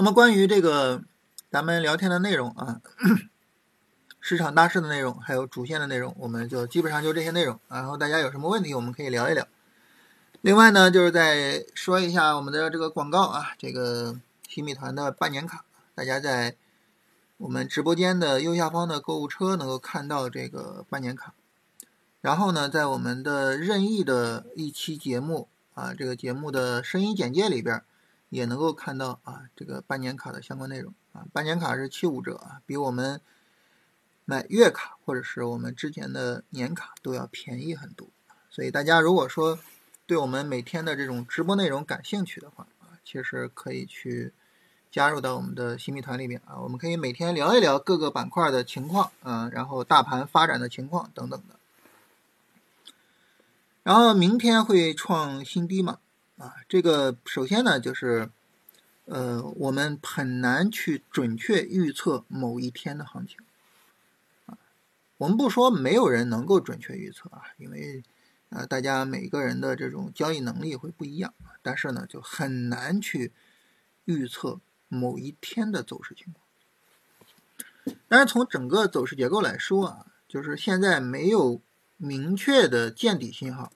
[0.00, 1.02] 那么关于这个
[1.50, 2.80] 咱们聊天的内容啊，
[4.18, 7.60] 市场大势的内容，还有主线的内容，我们就基本上就这些内容。
[7.68, 9.46] 然后大家有什么问题，我们可以聊一聊。
[10.40, 16.56] 另外呢，就是再说一下我们的这个广告啊，这个新米团的半年卡，大家在。
[17.36, 21.34] 我们直播间的右下方的购物车能够看到这个半年卡，
[22.22, 27.82] 然后呢，在我们的任意的一期节目啊，这个节目的声音简介里边
[28.30, 31.26] 也能够看到啊，这个半年卡的相关内容啊。
[31.34, 33.20] 半年卡是七五折啊，比我们
[34.24, 38.08] 买月卡或者是我们之前的年卡都要便宜很多。
[38.48, 39.58] 所以大家如果说
[40.06, 44.32] 对我们每天的这种直播内容感兴趣的话啊，其实可以去。
[44.92, 51.54] 加入到我们的新密团里面啊，我们可以每天聊一聊各个板块的情况，啊，然后大盘发展的情况等等的。
[53.84, 56.00] 然后明天会创新低嘛？
[56.40, 58.30] 啊，这个首先呢，就是
[59.04, 63.36] 呃，我们很难去准确预测某一天的行情
[64.46, 64.56] 啊。
[65.18, 68.02] 我们不说没有人能够准确预测啊，因为
[68.48, 73.32] 呃，大家每个人的这种交易能力会不一样，但是呢，就很难去
[74.06, 74.60] 预测。
[74.92, 81.62] 某一天的走势情况，但是从整个走势结构来说啊，就是现在没有
[81.96, 83.72] 明确的见底信号，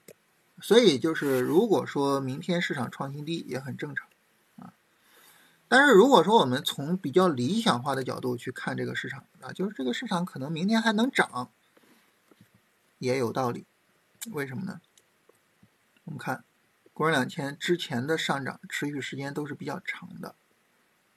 [0.65, 4.09] 所以就是如果说明天市场创新低也很正常
[4.57, 4.73] 啊。
[5.69, 11.51] 但是如果说我们从比较理想化的角度去看这个市场啊，就是这个市场可能明天还能涨，
[12.99, 13.67] 也有道理。
[14.33, 14.81] 为什么呢？
[16.05, 16.45] 我们看
[16.95, 20.35] 国两千之前的上涨持续时间都是比较长的。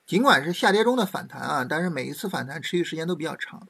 [0.05, 3.65] 尽管是下跌中的反弹啊，但是每一次反弹持续时间都比较长。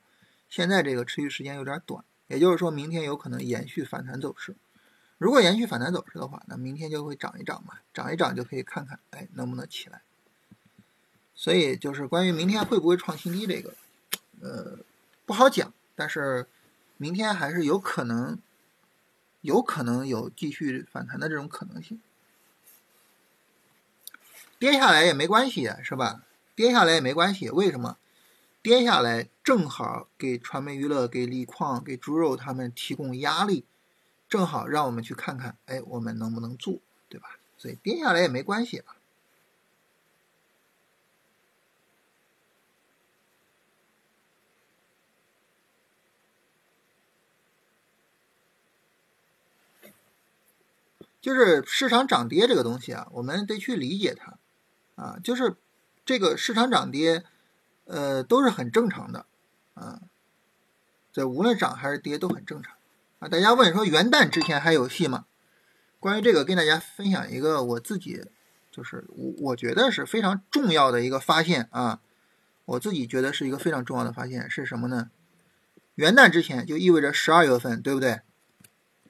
[0.49, 4.55] 现在这个持续时间有点短，也就是说明天有可能延续反弹走势。
[5.17, 10.01] 如果延续反弹走势的话，那明天就会涨一涨嘛，涨一涨就可以看看，哎，能不能起来。
[11.33, 13.73] 所以就是关于明天会不会创新低这个，
[14.41, 14.77] 呃，
[15.25, 15.73] 不好讲。
[15.95, 16.47] 但是
[16.97, 18.37] 明天还是有可能，
[19.41, 21.99] 有可能有继续反弹的这种可能性。
[24.59, 26.23] 跌下来也没关系，是吧？
[26.55, 27.97] 跌下来也没关系，为什么？
[28.63, 33.63] 跌下来正好给传媒娱乐、给锂矿、给猪肉他们提供压力，
[34.29, 37.37] 正好让我们去看看，哎，我们能不能做，对吧？
[37.57, 38.95] 所以跌下来也没关系啊。
[51.19, 54.37] 就是市场涨跌这个东西啊，我们得去理解它。
[54.95, 55.55] 啊，就是
[56.05, 57.23] 这个市场涨跌，
[57.85, 59.25] 呃，都是很正常的，
[59.73, 60.01] 啊，
[61.11, 62.76] 这无论涨还是跌都很正常，
[63.19, 65.25] 啊，大家问说元旦之前还有戏吗？
[65.99, 68.23] 关于这个，跟大家分享一个我自己，
[68.71, 71.99] 就是我我觉得是非常重要的一个发现啊，
[72.65, 75.09] 我自己觉得是一个非常重要的发现是什么呢？
[75.95, 78.21] 元旦之前就意味着十二月份，对不对？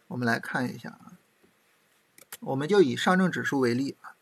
[0.08, 1.20] 我们来看一下啊，
[2.40, 4.16] 我们就以上证指数为例啊。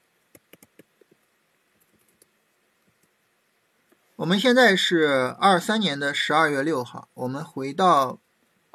[4.15, 8.19] 我们现在是二三年的十二月六号，我们回到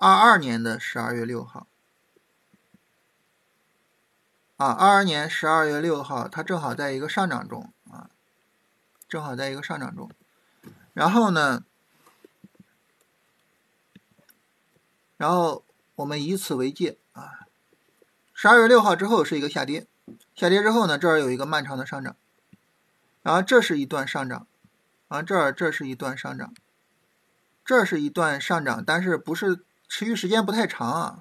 [0.02, 1.66] 二二年的十二月六号，
[4.56, 8.08] 啊，二二年十二月六号，它正好在一个上涨中啊，
[9.06, 10.10] 正好在一个上涨中，
[10.94, 11.64] 然后呢，
[15.18, 17.40] 然后我们以此为界啊。
[18.32, 19.86] 十二月六号之后是一个下跌，
[20.34, 22.16] 下跌之后呢，这儿有一个漫长的上涨，
[23.20, 24.46] 然后这是一段上涨，
[25.08, 26.54] 啊，这儿这是一段上涨，
[27.66, 31.18] 这是一段上涨，但是不是持续时间不太长啊。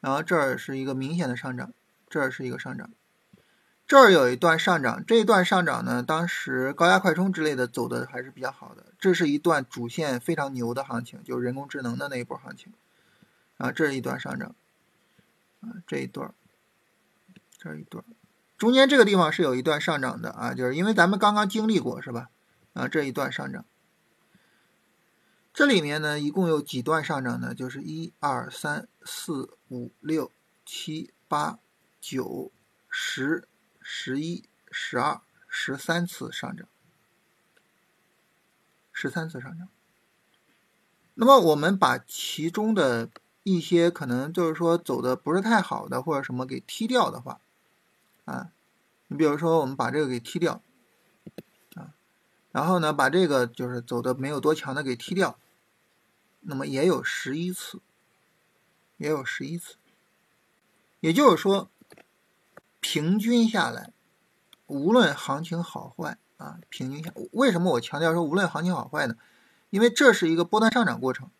[0.00, 1.72] 然后这儿是一个明显的上涨，
[2.10, 2.90] 这儿是一个上涨。
[3.86, 8.86] 这儿有一段上涨，这一段上涨呢，当时高压快充之类的走的还是比较好的。
[8.98, 12.72] 这是一段主线非常牛的行情，就人工智能的那一波行情。
[13.58, 14.54] 啊，这是一段上涨，
[15.60, 16.34] 啊，这一段，
[17.58, 18.02] 这一段，
[18.58, 22.28] 中间这个地方是有一段上涨的啊，就是因为咱们刚刚经历过，是吧？
[22.72, 23.64] 啊，这一段上涨，
[25.52, 27.54] 这里面呢，一共有几段上涨呢？
[27.54, 30.30] 就是一二三四五六
[30.64, 31.58] 七八
[32.00, 32.50] 九
[32.88, 33.48] 十。
[33.84, 36.68] 十一、十二、十三次上涨，
[38.92, 39.66] 十三次上涨。
[41.14, 43.10] 那么我们把其中的
[43.42, 47.40] 一些可能就是说走的不是太好的或者什么给踢掉的话，
[48.24, 48.52] 啊，
[49.08, 50.62] 你比如说我们把这个给踢掉，
[51.74, 51.92] 啊，
[52.52, 55.36] 然后呢把这个就是走的没有多强的给踢掉，
[56.42, 57.80] 那么也有十一次，
[58.98, 59.76] 也有十一次，
[61.00, 61.68] 也就是说。
[62.84, 63.92] 平均下来，
[64.66, 69.16] 无论行情好坏啊，平均下，为什么我强调说无论行情好坏呢？
[69.70, 71.30] 因为这是一个波段上涨过程，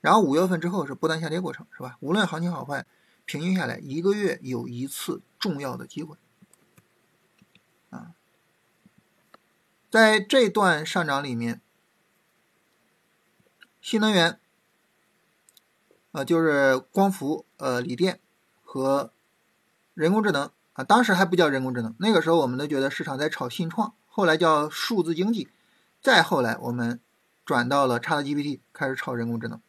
[0.00, 1.98] 然后五月份之后是波段下跌过程，是吧？
[1.98, 2.86] 无论行情好坏，
[3.24, 6.16] 平均下来一个月有一次重要的机会
[7.90, 8.14] 啊。
[9.90, 11.60] 在这段上涨里面，
[13.80, 14.38] 新能源
[16.14, 18.20] 啊，就是光伏、呃锂电
[18.62, 19.10] 和
[19.92, 20.50] 人工智能。
[20.74, 25.46] 啊，当时还不叫人工智能，那个时候我们都觉得市场在炒新创，后来叫数字经济，
[26.02, 26.98] 再后来我们
[27.44, 29.60] 转到了 ChatGPT，开始炒人工智能，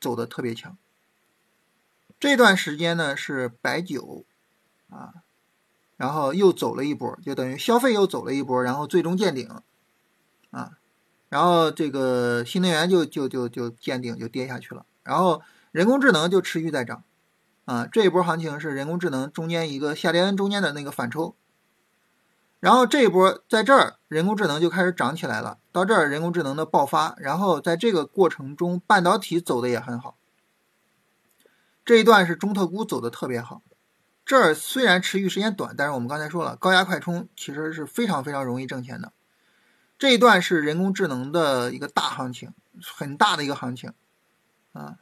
[0.00, 0.78] 走的特别强。
[2.20, 4.24] 这段时间呢是白酒
[4.90, 5.14] 啊，
[5.96, 9.60] 然后又走了一波，就等于消费又走了一波，然后最终见顶
[10.52, 10.78] 啊，
[11.30, 15.42] 然后这个新能源就就就就见顶就跌下去了，然后
[15.74, 17.02] 人工智能就持续在涨。
[17.64, 21.34] 啊，这一波行情是人工智能中间一个下跌中间的那个反抽，
[22.60, 30.16] 然后这一波在这儿人工智能就开始涨起来了，到这儿人工智能的爆发，然后在这个过程中半导体走的也很好，
[31.84, 33.62] 这一段是中特估走的特别好，
[34.24, 39.10] 这儿虽然持续时间短，但是我们刚才说了，高压快充其实是非常非常容易挣钱的，
[39.98, 43.94] 这一段是人工智能的一个大行情，很大的一个行情，
[44.74, 44.98] 啊。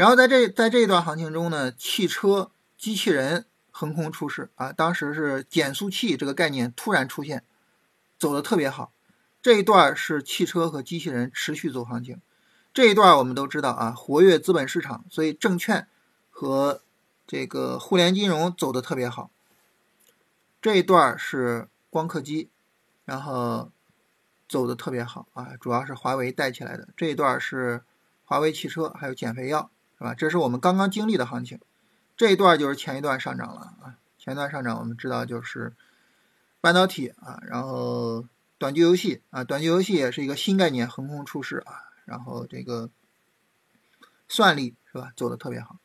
[0.00, 4.72] 然后在这在这一段行情中呢，汽车、机器人横空出世啊！
[4.72, 7.44] 当时是减速器这个概念突然出现，
[8.18, 8.94] 走的特别好。
[9.42, 12.18] 这一段是汽车和机器人持续走行情。
[12.72, 15.86] 这一段我们都知道啊，活跃资本市场，所以证券
[16.30, 16.80] 和
[17.26, 19.30] 这个互联金融走的特别好。
[20.62, 22.48] 这一段是光刻机，
[23.04, 23.70] 然后
[24.48, 26.88] 走的特别好啊，主要是华为带起来的。
[26.96, 27.82] 这一段是
[28.24, 29.70] 华为汽车，还有减肥药。
[30.00, 30.14] 是吧？
[30.14, 31.60] 这是我们刚刚经历的行情，
[32.16, 33.96] 这一段就是前一段上涨了啊。
[34.16, 35.74] 前一段上涨，我们知道就是
[36.62, 38.24] 半导体啊，然后
[38.56, 41.84] 短剧游戏啊，短剧游戏也是一个新概念横空出世啊。
[42.06, 42.88] 然后这个
[44.26, 45.76] 算力是吧，走的特别好。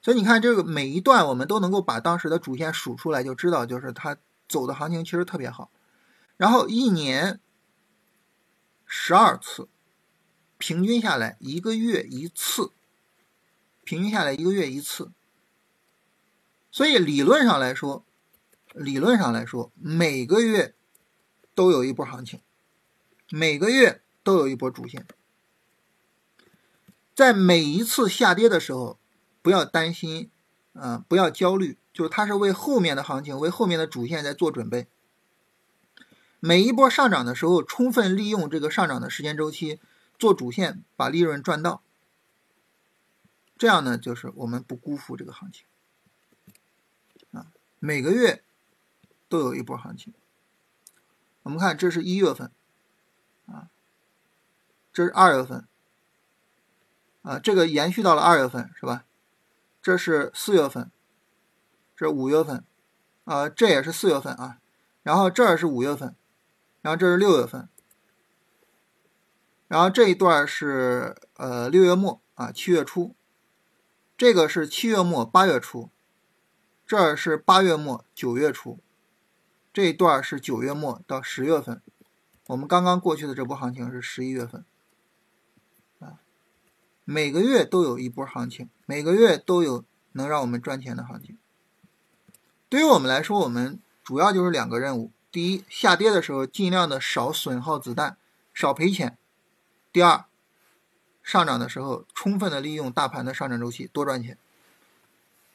[0.00, 4.16] 所以你看这个每一段，我们都能够把当时的主线数出来，就知道就是它
[4.48, 5.72] 走的行情其实特别好。
[6.36, 7.40] 然后一年
[8.86, 9.68] 十二次，
[10.56, 12.70] 平均下来一个月一次。
[13.86, 15.12] 平均下来一个月一次，
[16.72, 18.04] 所以理论上来说，
[18.74, 20.74] 理论上来说，每个月
[21.54, 22.40] 都有一波行情，
[23.30, 25.06] 每个月都有一波主线。
[27.14, 28.98] 在每一次下跌的时候，
[29.40, 30.30] 不要担心，
[30.72, 34.88] 啊，不要焦虑，就是它是为后面的行情、为后面的主线在做准备。
[36.40, 39.78] 每一波上涨的时候，充分利用这个上涨的时间周期
[40.18, 41.82] 做主线，把利润赚到。
[43.58, 45.66] 这样呢，就是我们不辜负这个行情
[47.32, 47.52] 啊。
[47.78, 48.42] 每个月
[49.28, 50.12] 都有一波行情。
[51.42, 52.50] 我们看，这是一月份
[53.46, 53.70] 啊，
[54.92, 55.66] 这是二月份
[57.22, 59.04] 啊，这个延续到了二月份是吧？
[59.80, 60.90] 这是四月份，
[61.94, 62.64] 这是五月份
[63.24, 64.58] 啊，这也是四月份啊。
[65.02, 66.16] 然后这儿是五月份，
[66.82, 67.68] 然后这是六月份，
[69.68, 73.14] 然后这一段是呃六月末啊，七月初。
[74.16, 75.90] 这个是七月末八月初，
[76.86, 78.78] 这儿是八月末九月初，
[79.74, 81.82] 这一段是九月末到十月份，
[82.46, 84.64] 我们刚刚过去的这波行情是十一月份，
[85.98, 86.20] 啊，
[87.04, 91.36] 每个月都有一波行情，每个月都有能让我们赚钱的行情。
[92.70, 98.16] 对于我们来说，我们主要就是两个任务：第一，下跌的时候尽量的少损耗子弹，
[98.54, 99.10] 少赔钱；
[99.92, 100.24] 第二，
[101.26, 104.38] 上涨的时候充分的利用大盘的上涨周期，多赚钱。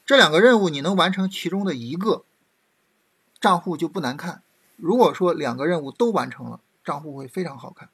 [0.06, 2.24] 这两个任务你能完成其中的一个，
[3.40, 4.44] 账户就不难看。
[4.76, 7.90] 如果说两个任务都完成了，账户会非常好看。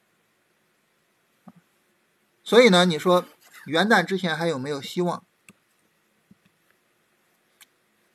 [2.43, 3.23] 所以呢，你说
[3.65, 5.23] 元旦之前还有没有希望？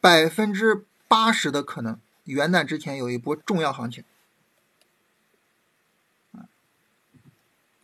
[0.00, 0.84] 百分之。
[1.12, 4.02] 八十的可能，元旦之前有一波重要行情，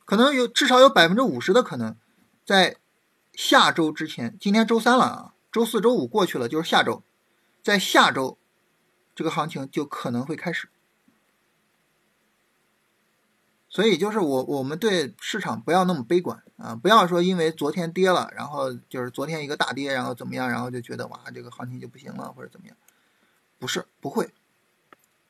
[0.09, 1.95] 可能有至少有百分之五十的可能，
[2.43, 2.79] 在
[3.35, 7.03] 下周之前，今天周三了啊，周四周五过去了，就是下周，
[7.63, 8.39] 在下周，
[9.15, 10.71] 这个行情就可能会开始。
[13.69, 22.75] 所以就是我我们对市场不要那么悲观啊，不要说因为昨天跌了，然后就是昨天一个大跌，然后怎么样，然后就觉得哇这个行情就不行了或者怎么样。
[23.59, 24.33] 不是不会，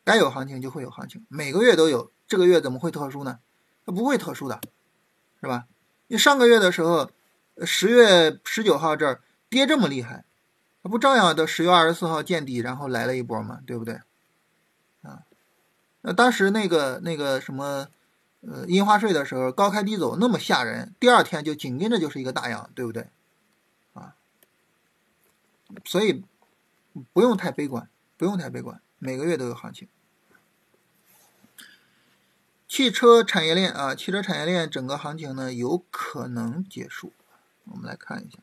[0.05, 3.41] 该有行情就会有行情，每个月都有，这个月怎么会特殊呢？
[3.89, 4.61] 它不会特殊的，
[5.41, 5.65] 是吧？
[6.09, 7.11] 你上个月的时候，
[7.65, 10.27] 十月十九号这儿跌这么厉害，
[10.83, 13.61] 它不照样到十月二十四号见底，然后来了一波吗？
[13.67, 14.03] 对不对？
[15.01, 15.23] 啊，
[16.03, 17.89] 那当时那个那个什么，
[18.43, 23.09] 呃，印花税的时候高开低走那么吓人，第二天就紧跟着就是一个大阳，对不对？
[23.95, 24.15] 啊，
[25.87, 26.23] 所以
[27.15, 27.89] 不用太悲观。
[28.19, 29.89] 不用太悲观，每个月都有行情。
[32.69, 37.15] 汽车产业链啊，汽车产业链整个行情呢有可能结束。
[37.65, 38.39] 我们来看一下，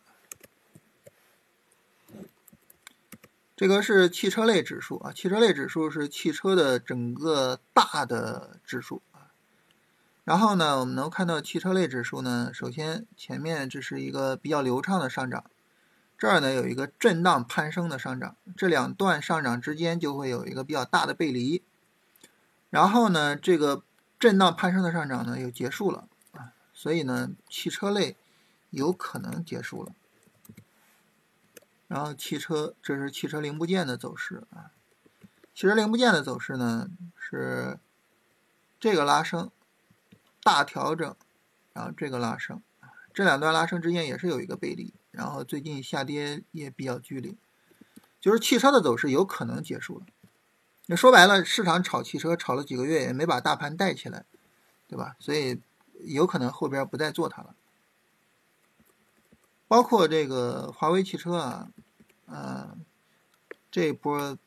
[3.56, 9.30] 这个是汽车类指数啊，汽车类指数是汽车的整个大的指数啊。
[10.24, 15.46] 然后呢，我们能看到汽车类指数呢，首先前面这是一个比较流畅的上涨。
[16.18, 21.62] 这儿呢有一个震荡攀升的上涨，这两段上涨之间就会有一个比较大的背离，
[22.72, 23.84] 然后呢这个
[24.26, 28.18] 震荡攀升的上涨呢又结束了啊，所以呢汽车类
[28.72, 29.92] 有可能结束了。
[31.88, 34.72] 然后汽车这是汽车零部件的走势啊，
[35.54, 37.78] 汽车零部件的走势呢是
[38.80, 39.52] 这个拉升
[40.42, 41.16] 大调整，
[41.74, 42.64] 然后这个拉升，
[43.14, 44.92] 这两段拉升之间也是有一个背离。
[45.12, 47.36] 然后最近下跌也比较剧烈，
[48.20, 50.08] 就是汽车的走势有可能结束了。
[50.88, 54.26] 那说白了，市场炒汽车炒了几个月也没把大盘带起来，
[54.88, 55.16] 对吧？
[55.20, 55.62] 所以
[56.04, 57.56] 有可能后边不再做它了。
[59.68, 61.70] 包括这个华为汽车啊，
[62.28, 62.78] 呃，
[63.72, 64.38] 这一波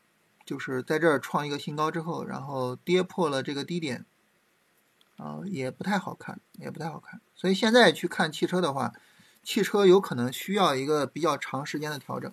[0.45, 4.05] 就是在这儿创一个新高之后，然后跌破了这个低点，
[5.17, 7.19] 啊，也不太好看，也不太好看。
[7.35, 8.93] 所以现在去看汽车的话。
[9.41, 12.31] 汽车有可能需要一个比较长时间的调整，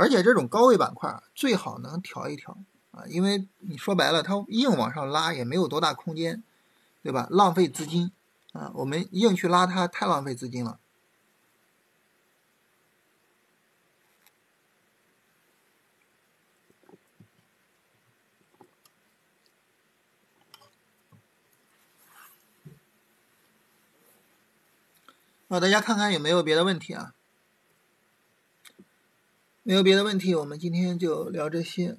[0.00, 2.56] 而且这种高位板块最好能调一调
[2.90, 6.42] 啊，因为你说白了，它硬往上拉也没有多大空间，
[7.02, 7.28] 对吧？
[7.30, 8.10] 浪费资金
[8.54, 10.80] 啊，我们硬去拉它太浪费资金了。
[25.50, 27.12] 好，大家看看有没有别的问题啊？
[29.62, 31.96] 没有别的问题，我们今天就聊这些。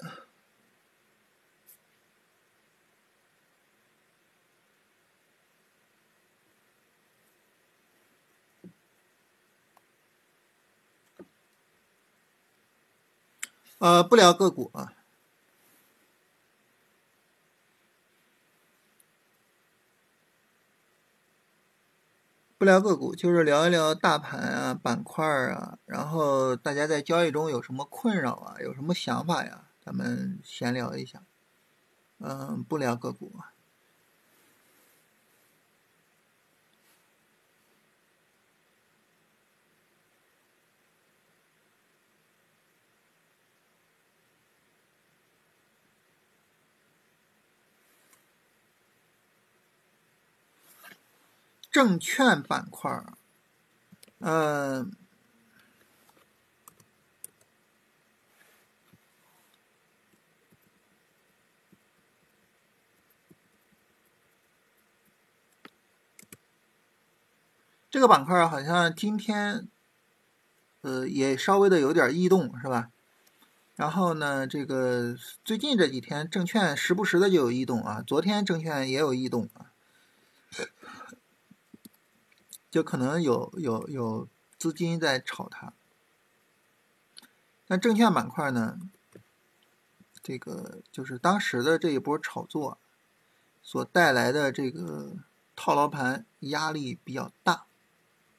[13.77, 15.00] 呃，不聊个股啊。
[22.61, 29.63] 不聊个股，就是聊一聊大盘啊、板块啊，然后大家在交易中有什么困扰啊，有什么想法呀？
[29.83, 31.23] 咱们闲聊一下。
[32.19, 33.33] 嗯，不聊个股。
[51.71, 53.13] 证券板块儿，
[54.19, 54.91] 嗯，
[67.89, 69.69] 这个板块好像今天，
[70.81, 72.91] 呃，也稍微的有点异动，是吧？
[73.77, 75.15] 然后呢，这个
[75.45, 79.70] 最近这几天证券时不时的就有异动啊，昨天证券也有异动啊。
[82.71, 85.73] 就可能有有有资金在炒它。
[87.67, 88.79] 那证券板块呢？
[90.23, 92.77] 这个就是当时的这一波炒作
[93.63, 95.13] 所带来的这个
[95.55, 97.65] 套牢盘压力比较大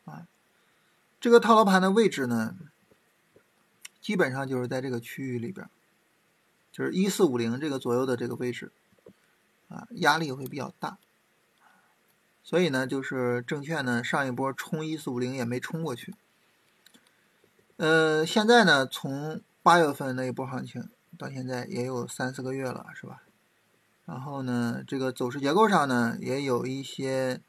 [0.05, 0.29] 啊。
[1.21, 2.57] 这个套牢盘的位置呢，
[4.01, 5.69] 基本上就是在这个区域里边，
[6.71, 8.71] 就是一四五零这个左右的这个位置
[9.69, 10.99] 啊，压力会比较大。
[12.53, 16.15] 所以呢，就是证券呢上一波冲一四五零也没冲过去。
[17.79, 23.23] 呃，现在呢，从八月份那一波行情到现在也有三四个月了，是吧？
[24.05, 27.41] 然后呢，这个走势结构上呢，也有一些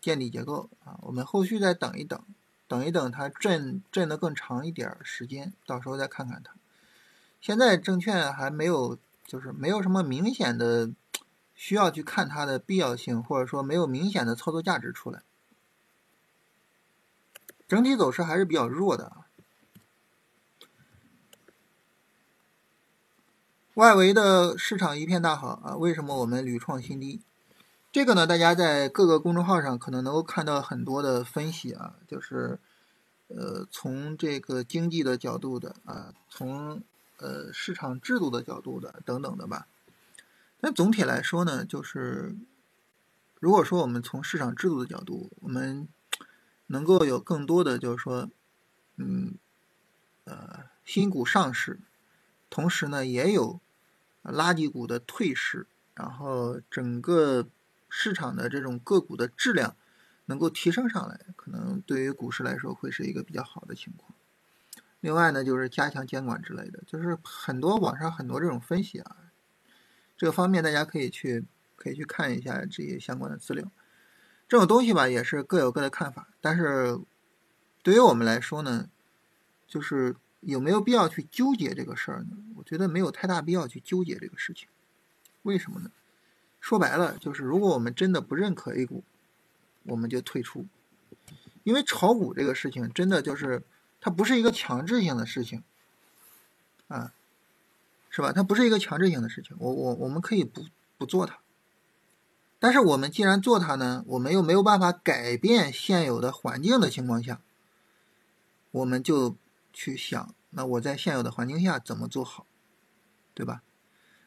[0.00, 0.98] 见底结构啊。
[1.02, 2.20] 我们后续再等一等，
[2.66, 6.52] 等一等它震震的更长一点时间，到时候再看看它。
[7.40, 10.90] 现在证券还没有，就是没有什么明显的。
[11.60, 15.24] 需要去看它的必要性，或者说没有明显的操作价值出来，
[17.66, 19.26] 整体走势还是比较弱的啊。
[23.74, 27.20] 外围的市场一片大好啊，为什么我们屡创新低？
[27.90, 32.60] 这个呢，大家在各个公众号上可能能够看到很多的分析啊，就是
[33.26, 36.82] 呃从这个经济的角度的啊，从
[37.16, 39.66] 呃市场制度的角度的等等的吧。
[40.60, 42.36] 那总体来说呢，就是
[43.40, 45.88] 如果说我们从市场制度的角度，我们
[46.66, 48.28] 能够有更多的就是说，
[48.96, 49.36] 嗯，
[50.24, 51.78] 呃，新股上市，
[52.50, 53.60] 同时呢也有
[54.24, 57.48] 垃圾股的退市，然后整个
[57.88, 59.76] 市场的这种个股的质量
[60.26, 64.12] 能够提升上来，可能对于股市来说会是一个比较好的情况。
[65.00, 69.16] 另外呢，就是加强监管之类的，就是很多网上很多这种分析啊。
[70.18, 71.44] 这个方面大家可以去
[71.76, 73.70] 可以去看一下这些相关的资料，
[74.48, 76.98] 这种东西吧也是各有各的看法，但是
[77.84, 78.90] 对于我们来说呢，
[79.68, 82.36] 就是有没有必要去纠结这个事儿呢？
[82.56, 84.68] 我觉得没有太大必要去纠结这个事情，
[85.42, 85.92] 为什么呢？
[86.60, 89.04] 说白了就是如果我们真的不认可 A 股，
[89.84, 90.66] 我们就退出，
[91.62, 93.62] 因为炒股这个事情真的就是
[94.00, 95.62] 它不是一个强制性的事情，
[96.88, 97.12] 啊。
[98.18, 98.32] 是吧？
[98.32, 100.64] 它不是一个强制性的事情，我我我们可以不
[100.96, 101.38] 不做它，
[102.58, 107.40] 但是我们既然做它呢，我们又没有办法改变现有的环境的情况下，
[108.72, 109.36] 我们就
[109.72, 112.44] 去想，那我在现有的环境下怎么做好，
[113.34, 113.62] 对吧？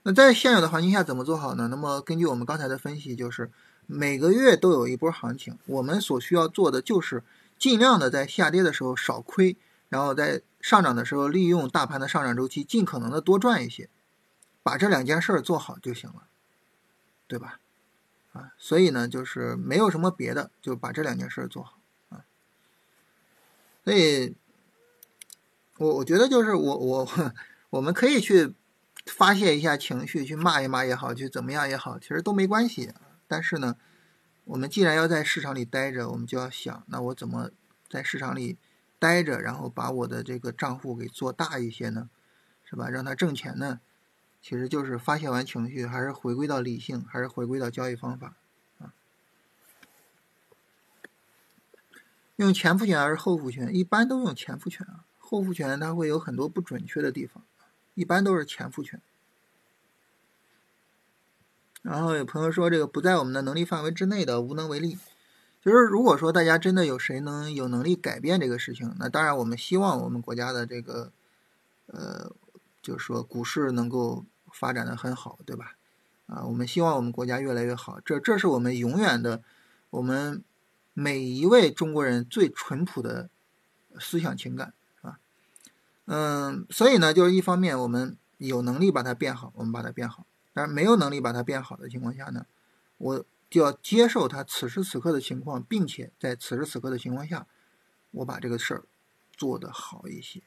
[0.03, 1.67] 那在现有的环境下怎么做好呢？
[1.67, 3.51] 那么根据我们刚才的分析，就是
[3.87, 7.25] 每个月都有一波行情，我们所需要做的就是
[7.59, 9.57] 尽量的在下跌的时候少亏，
[9.89, 10.41] 然后在。
[10.61, 13.89] 上涨的时候，利用大盘的上涨周期，尽可能的多赚一些，
[14.61, 16.27] 把这两件事儿做好就行了，
[17.27, 17.59] 对吧？
[18.33, 22.23] 啊，所以呢，就是没有什么别的，就把这两件事儿做好啊。
[23.83, 24.35] 所以，
[25.77, 27.09] 我我觉得就是我我
[27.71, 28.53] 我们可以去
[29.05, 32.93] 发泄一下情绪，去骂一骂也好，去怎么样也好，其实都没关系。
[33.27, 33.75] 但是呢，
[34.45, 37.49] 我们既然要在市场里待着，我们就要想，那我怎么
[37.89, 38.57] 在市场里？
[39.01, 42.07] 待着，然后把我的这个账户给做大一些呢，
[42.63, 42.87] 是吧？
[42.87, 43.79] 让他挣钱呢，
[44.43, 48.35] 其实就是发泄完情绪，还是回归到理性，还是回归到交易方法
[48.77, 48.93] 啊？
[52.35, 53.75] 用前复权还是后复权？
[53.75, 57.43] 一般都用前复权啊，后复权它会有很多不准确的地方，
[57.95, 59.01] 一般都是前复权。
[61.81, 64.99] 然后有朋友说这个不在我们的能力范围之内的，无能为力。
[65.61, 71.11] 就是如果说大家真的有谁能有能力改变这个事情，那当然我们希望我们国家的这个，
[71.85, 72.31] 呃，
[72.81, 75.75] 就是说股市能够发展的很好，对吧？
[76.25, 79.43] 啊，我们希望我们国家越来越好，这这是我们永远的，
[79.91, 80.43] 我们
[80.95, 83.29] 每一位中国人最淳朴的
[83.99, 85.19] 思想情感，是吧？
[86.05, 92.47] 嗯，所以呢，就是一方面我们有能力把它变好，我们把它变好；但是没有能力把它变好的情况下呢，
[92.97, 93.23] 我。
[93.51, 97.45] 就要接受他此时此刻的情况，并且在此时此刻的情况下，
[98.11, 98.85] 我把这个事儿
[99.35, 100.41] 做得好一些。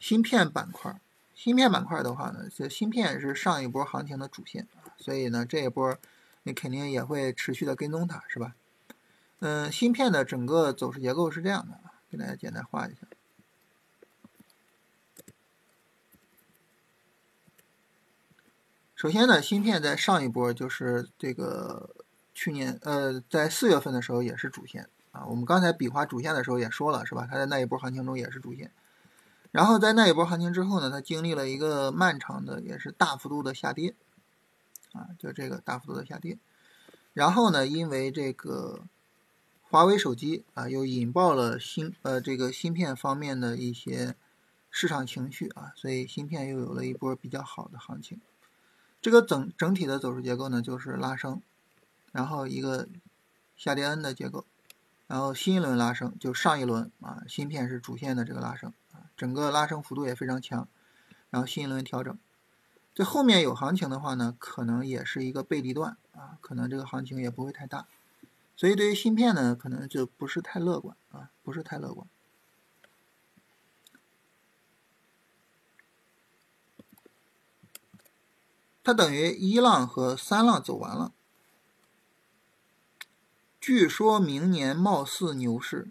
[0.00, 1.00] 芯片板块，
[1.32, 4.66] 芯片板块的话呢，这芯片是上一波行情的主线，
[4.98, 5.96] 所以呢，这一波
[6.42, 8.56] 你肯定也会持续的跟踪它，是吧？
[9.38, 13.06] 嗯，芯片的整个走势结构是这样的，给大家简单画一下。
[19.06, 21.94] 首先呢，芯片在上一波就是这个
[22.34, 25.24] 去年，呃，在四月份的时候也是主线啊。
[25.26, 27.24] 我们刚才比划主线的时候也说了，是吧？
[27.30, 28.72] 它在那一波行情中也是主线。
[29.52, 33.94] 然后在那一波行情之后呢，它经历了一个漫长的，也是大幅度的下跌
[34.92, 36.36] 啊，就这个大幅度的下跌。
[37.14, 38.80] 然后呢，因为这个
[39.70, 44.16] 华为手机啊，又引爆了芯呃这个芯片方面的一些
[44.68, 48.20] 市场情绪啊，所以芯片又有了一波比较好的行情。
[49.06, 51.40] 这个整整体的走势结构呢，就是拉升，
[52.10, 52.88] 然后一个
[53.56, 54.44] 下跌 N 的结构，
[55.06, 60.66] 然后新一轮拉升，就上一轮啊，芯片是主线的这个拉升啊，整个拉升幅度也非常强，
[61.30, 62.18] 然后新一轮调整。
[62.96, 67.86] 这后面有行情的话呢，可能也是一个背离段啊，可能这个行情也不会太大，
[68.56, 72.08] 所以对于芯片呢，可能就不是太乐观啊，不是太乐观。
[78.86, 81.12] 它等于一浪和三浪走完了，
[83.60, 85.88] 据说明年貌似牛市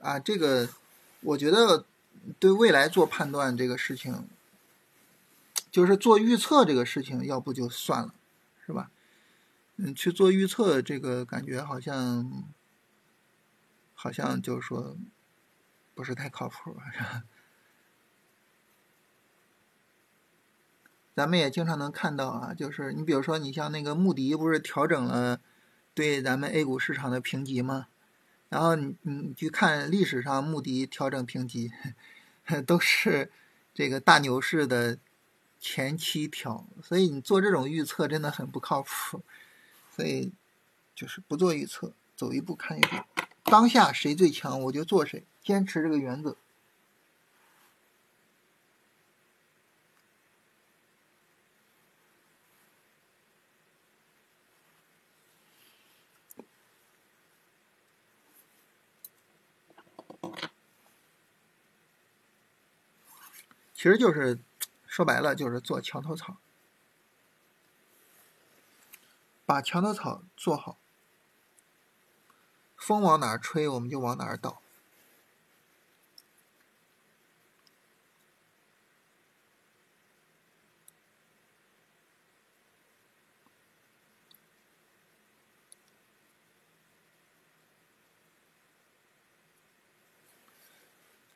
[0.00, 0.70] 啊，这个
[1.20, 1.84] 我觉得
[2.38, 4.26] 对未来做判断这个事情。
[5.70, 8.14] 就是做预测这个事情，要不就算了，
[8.64, 8.90] 是吧？
[9.76, 12.44] 嗯，去做预测这个感觉好像，
[13.92, 14.96] 好像就是说
[15.94, 17.24] 不是太靠谱，是吧？
[21.14, 25.40] 咱们也经常能看到啊，就是你比如说，你像那个穆迪不是调整了
[25.94, 27.88] 对咱们 A 股市场的评级吗？
[28.48, 31.70] 然后你你去看历史上穆迪调整评级，
[32.66, 33.30] 都是
[33.72, 34.98] 这个大牛市的。
[35.64, 39.22] 前期调，所以你做这种预测真的很不靠谱，
[39.94, 40.32] 所以
[40.92, 42.96] 就是不做预测，走一步看一步，
[43.44, 46.36] 当下谁最强我就做谁，坚持这个原则。
[63.82, 64.38] 其实就是。
[64.86, 66.36] 说白了就是做墙头草，
[69.46, 70.76] 把墙头草做好，
[72.76, 74.61] 风往哪吹我们就往哪倒。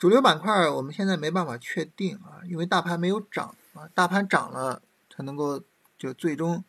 [0.06, 4.80] 主流板块我们现在没办法确定啊，因为大盘没有涨啊，大盘涨了
[5.10, 5.64] 才能够
[5.98, 6.62] 就最终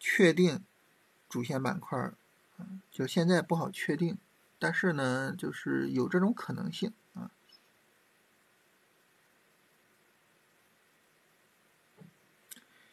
[0.00, 0.64] 确定
[1.28, 2.10] 主线板块，
[2.90, 4.18] 就现在不好确定，
[4.58, 7.30] 但是呢，就是有这种可能性啊，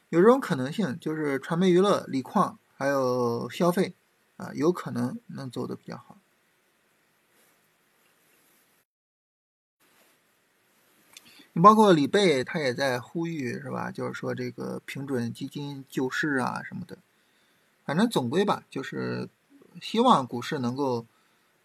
[0.10, 3.96] 有这种可能性，就是传媒娱乐、锂矿还有消费
[4.38, 6.19] 啊，有可能能走的比较好。
[11.54, 13.92] 你包括李贝他也在呼吁，是吧？
[13.92, 16.98] 就是说这个平准基金救市啊什么的，
[17.86, 19.28] 反正总归吧，就是
[19.82, 21.06] 希望股市能够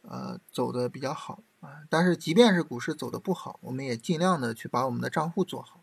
[0.03, 1.83] 呃走的比较好啊。
[1.91, 5.81] 但是即便是股市走的不好，我们也尽量的去把我们的账户做好。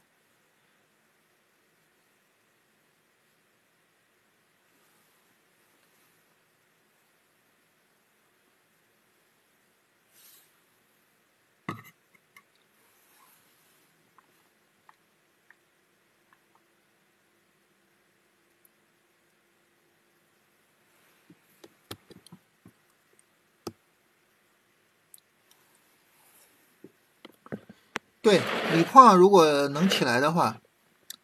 [28.22, 28.40] 对，
[28.72, 30.58] 锂矿如果能起来的话，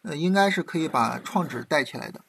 [0.01, 2.21] 呃，应该是可以把创指带起来的。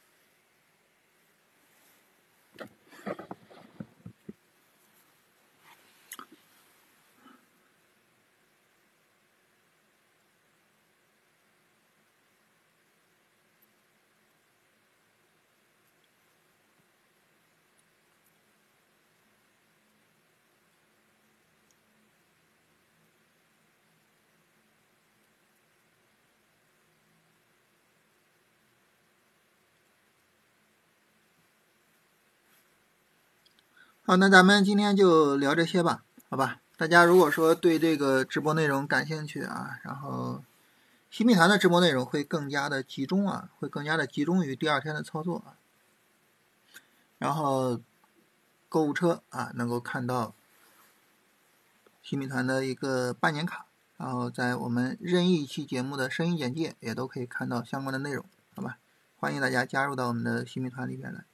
[34.08, 36.62] 好，那咱们今天就聊这些吧，好吧？
[36.78, 40.42] 大家如果说对这个直播内容感兴趣啊，然后
[41.10, 45.60] 新米团的直播内容会更加的集中啊，会更加的集中于第二天的操作啊。
[47.18, 47.82] 然后
[48.70, 50.34] 购物车啊，能够看到
[52.02, 53.66] 新米团的一个半年卡，
[53.98, 58.24] 然后在我们任意一期节目的声音简介也都可以看到相关的内容，
[58.56, 58.78] 好吧？
[59.18, 61.24] 欢迎大家加入到我们的新米团里边来。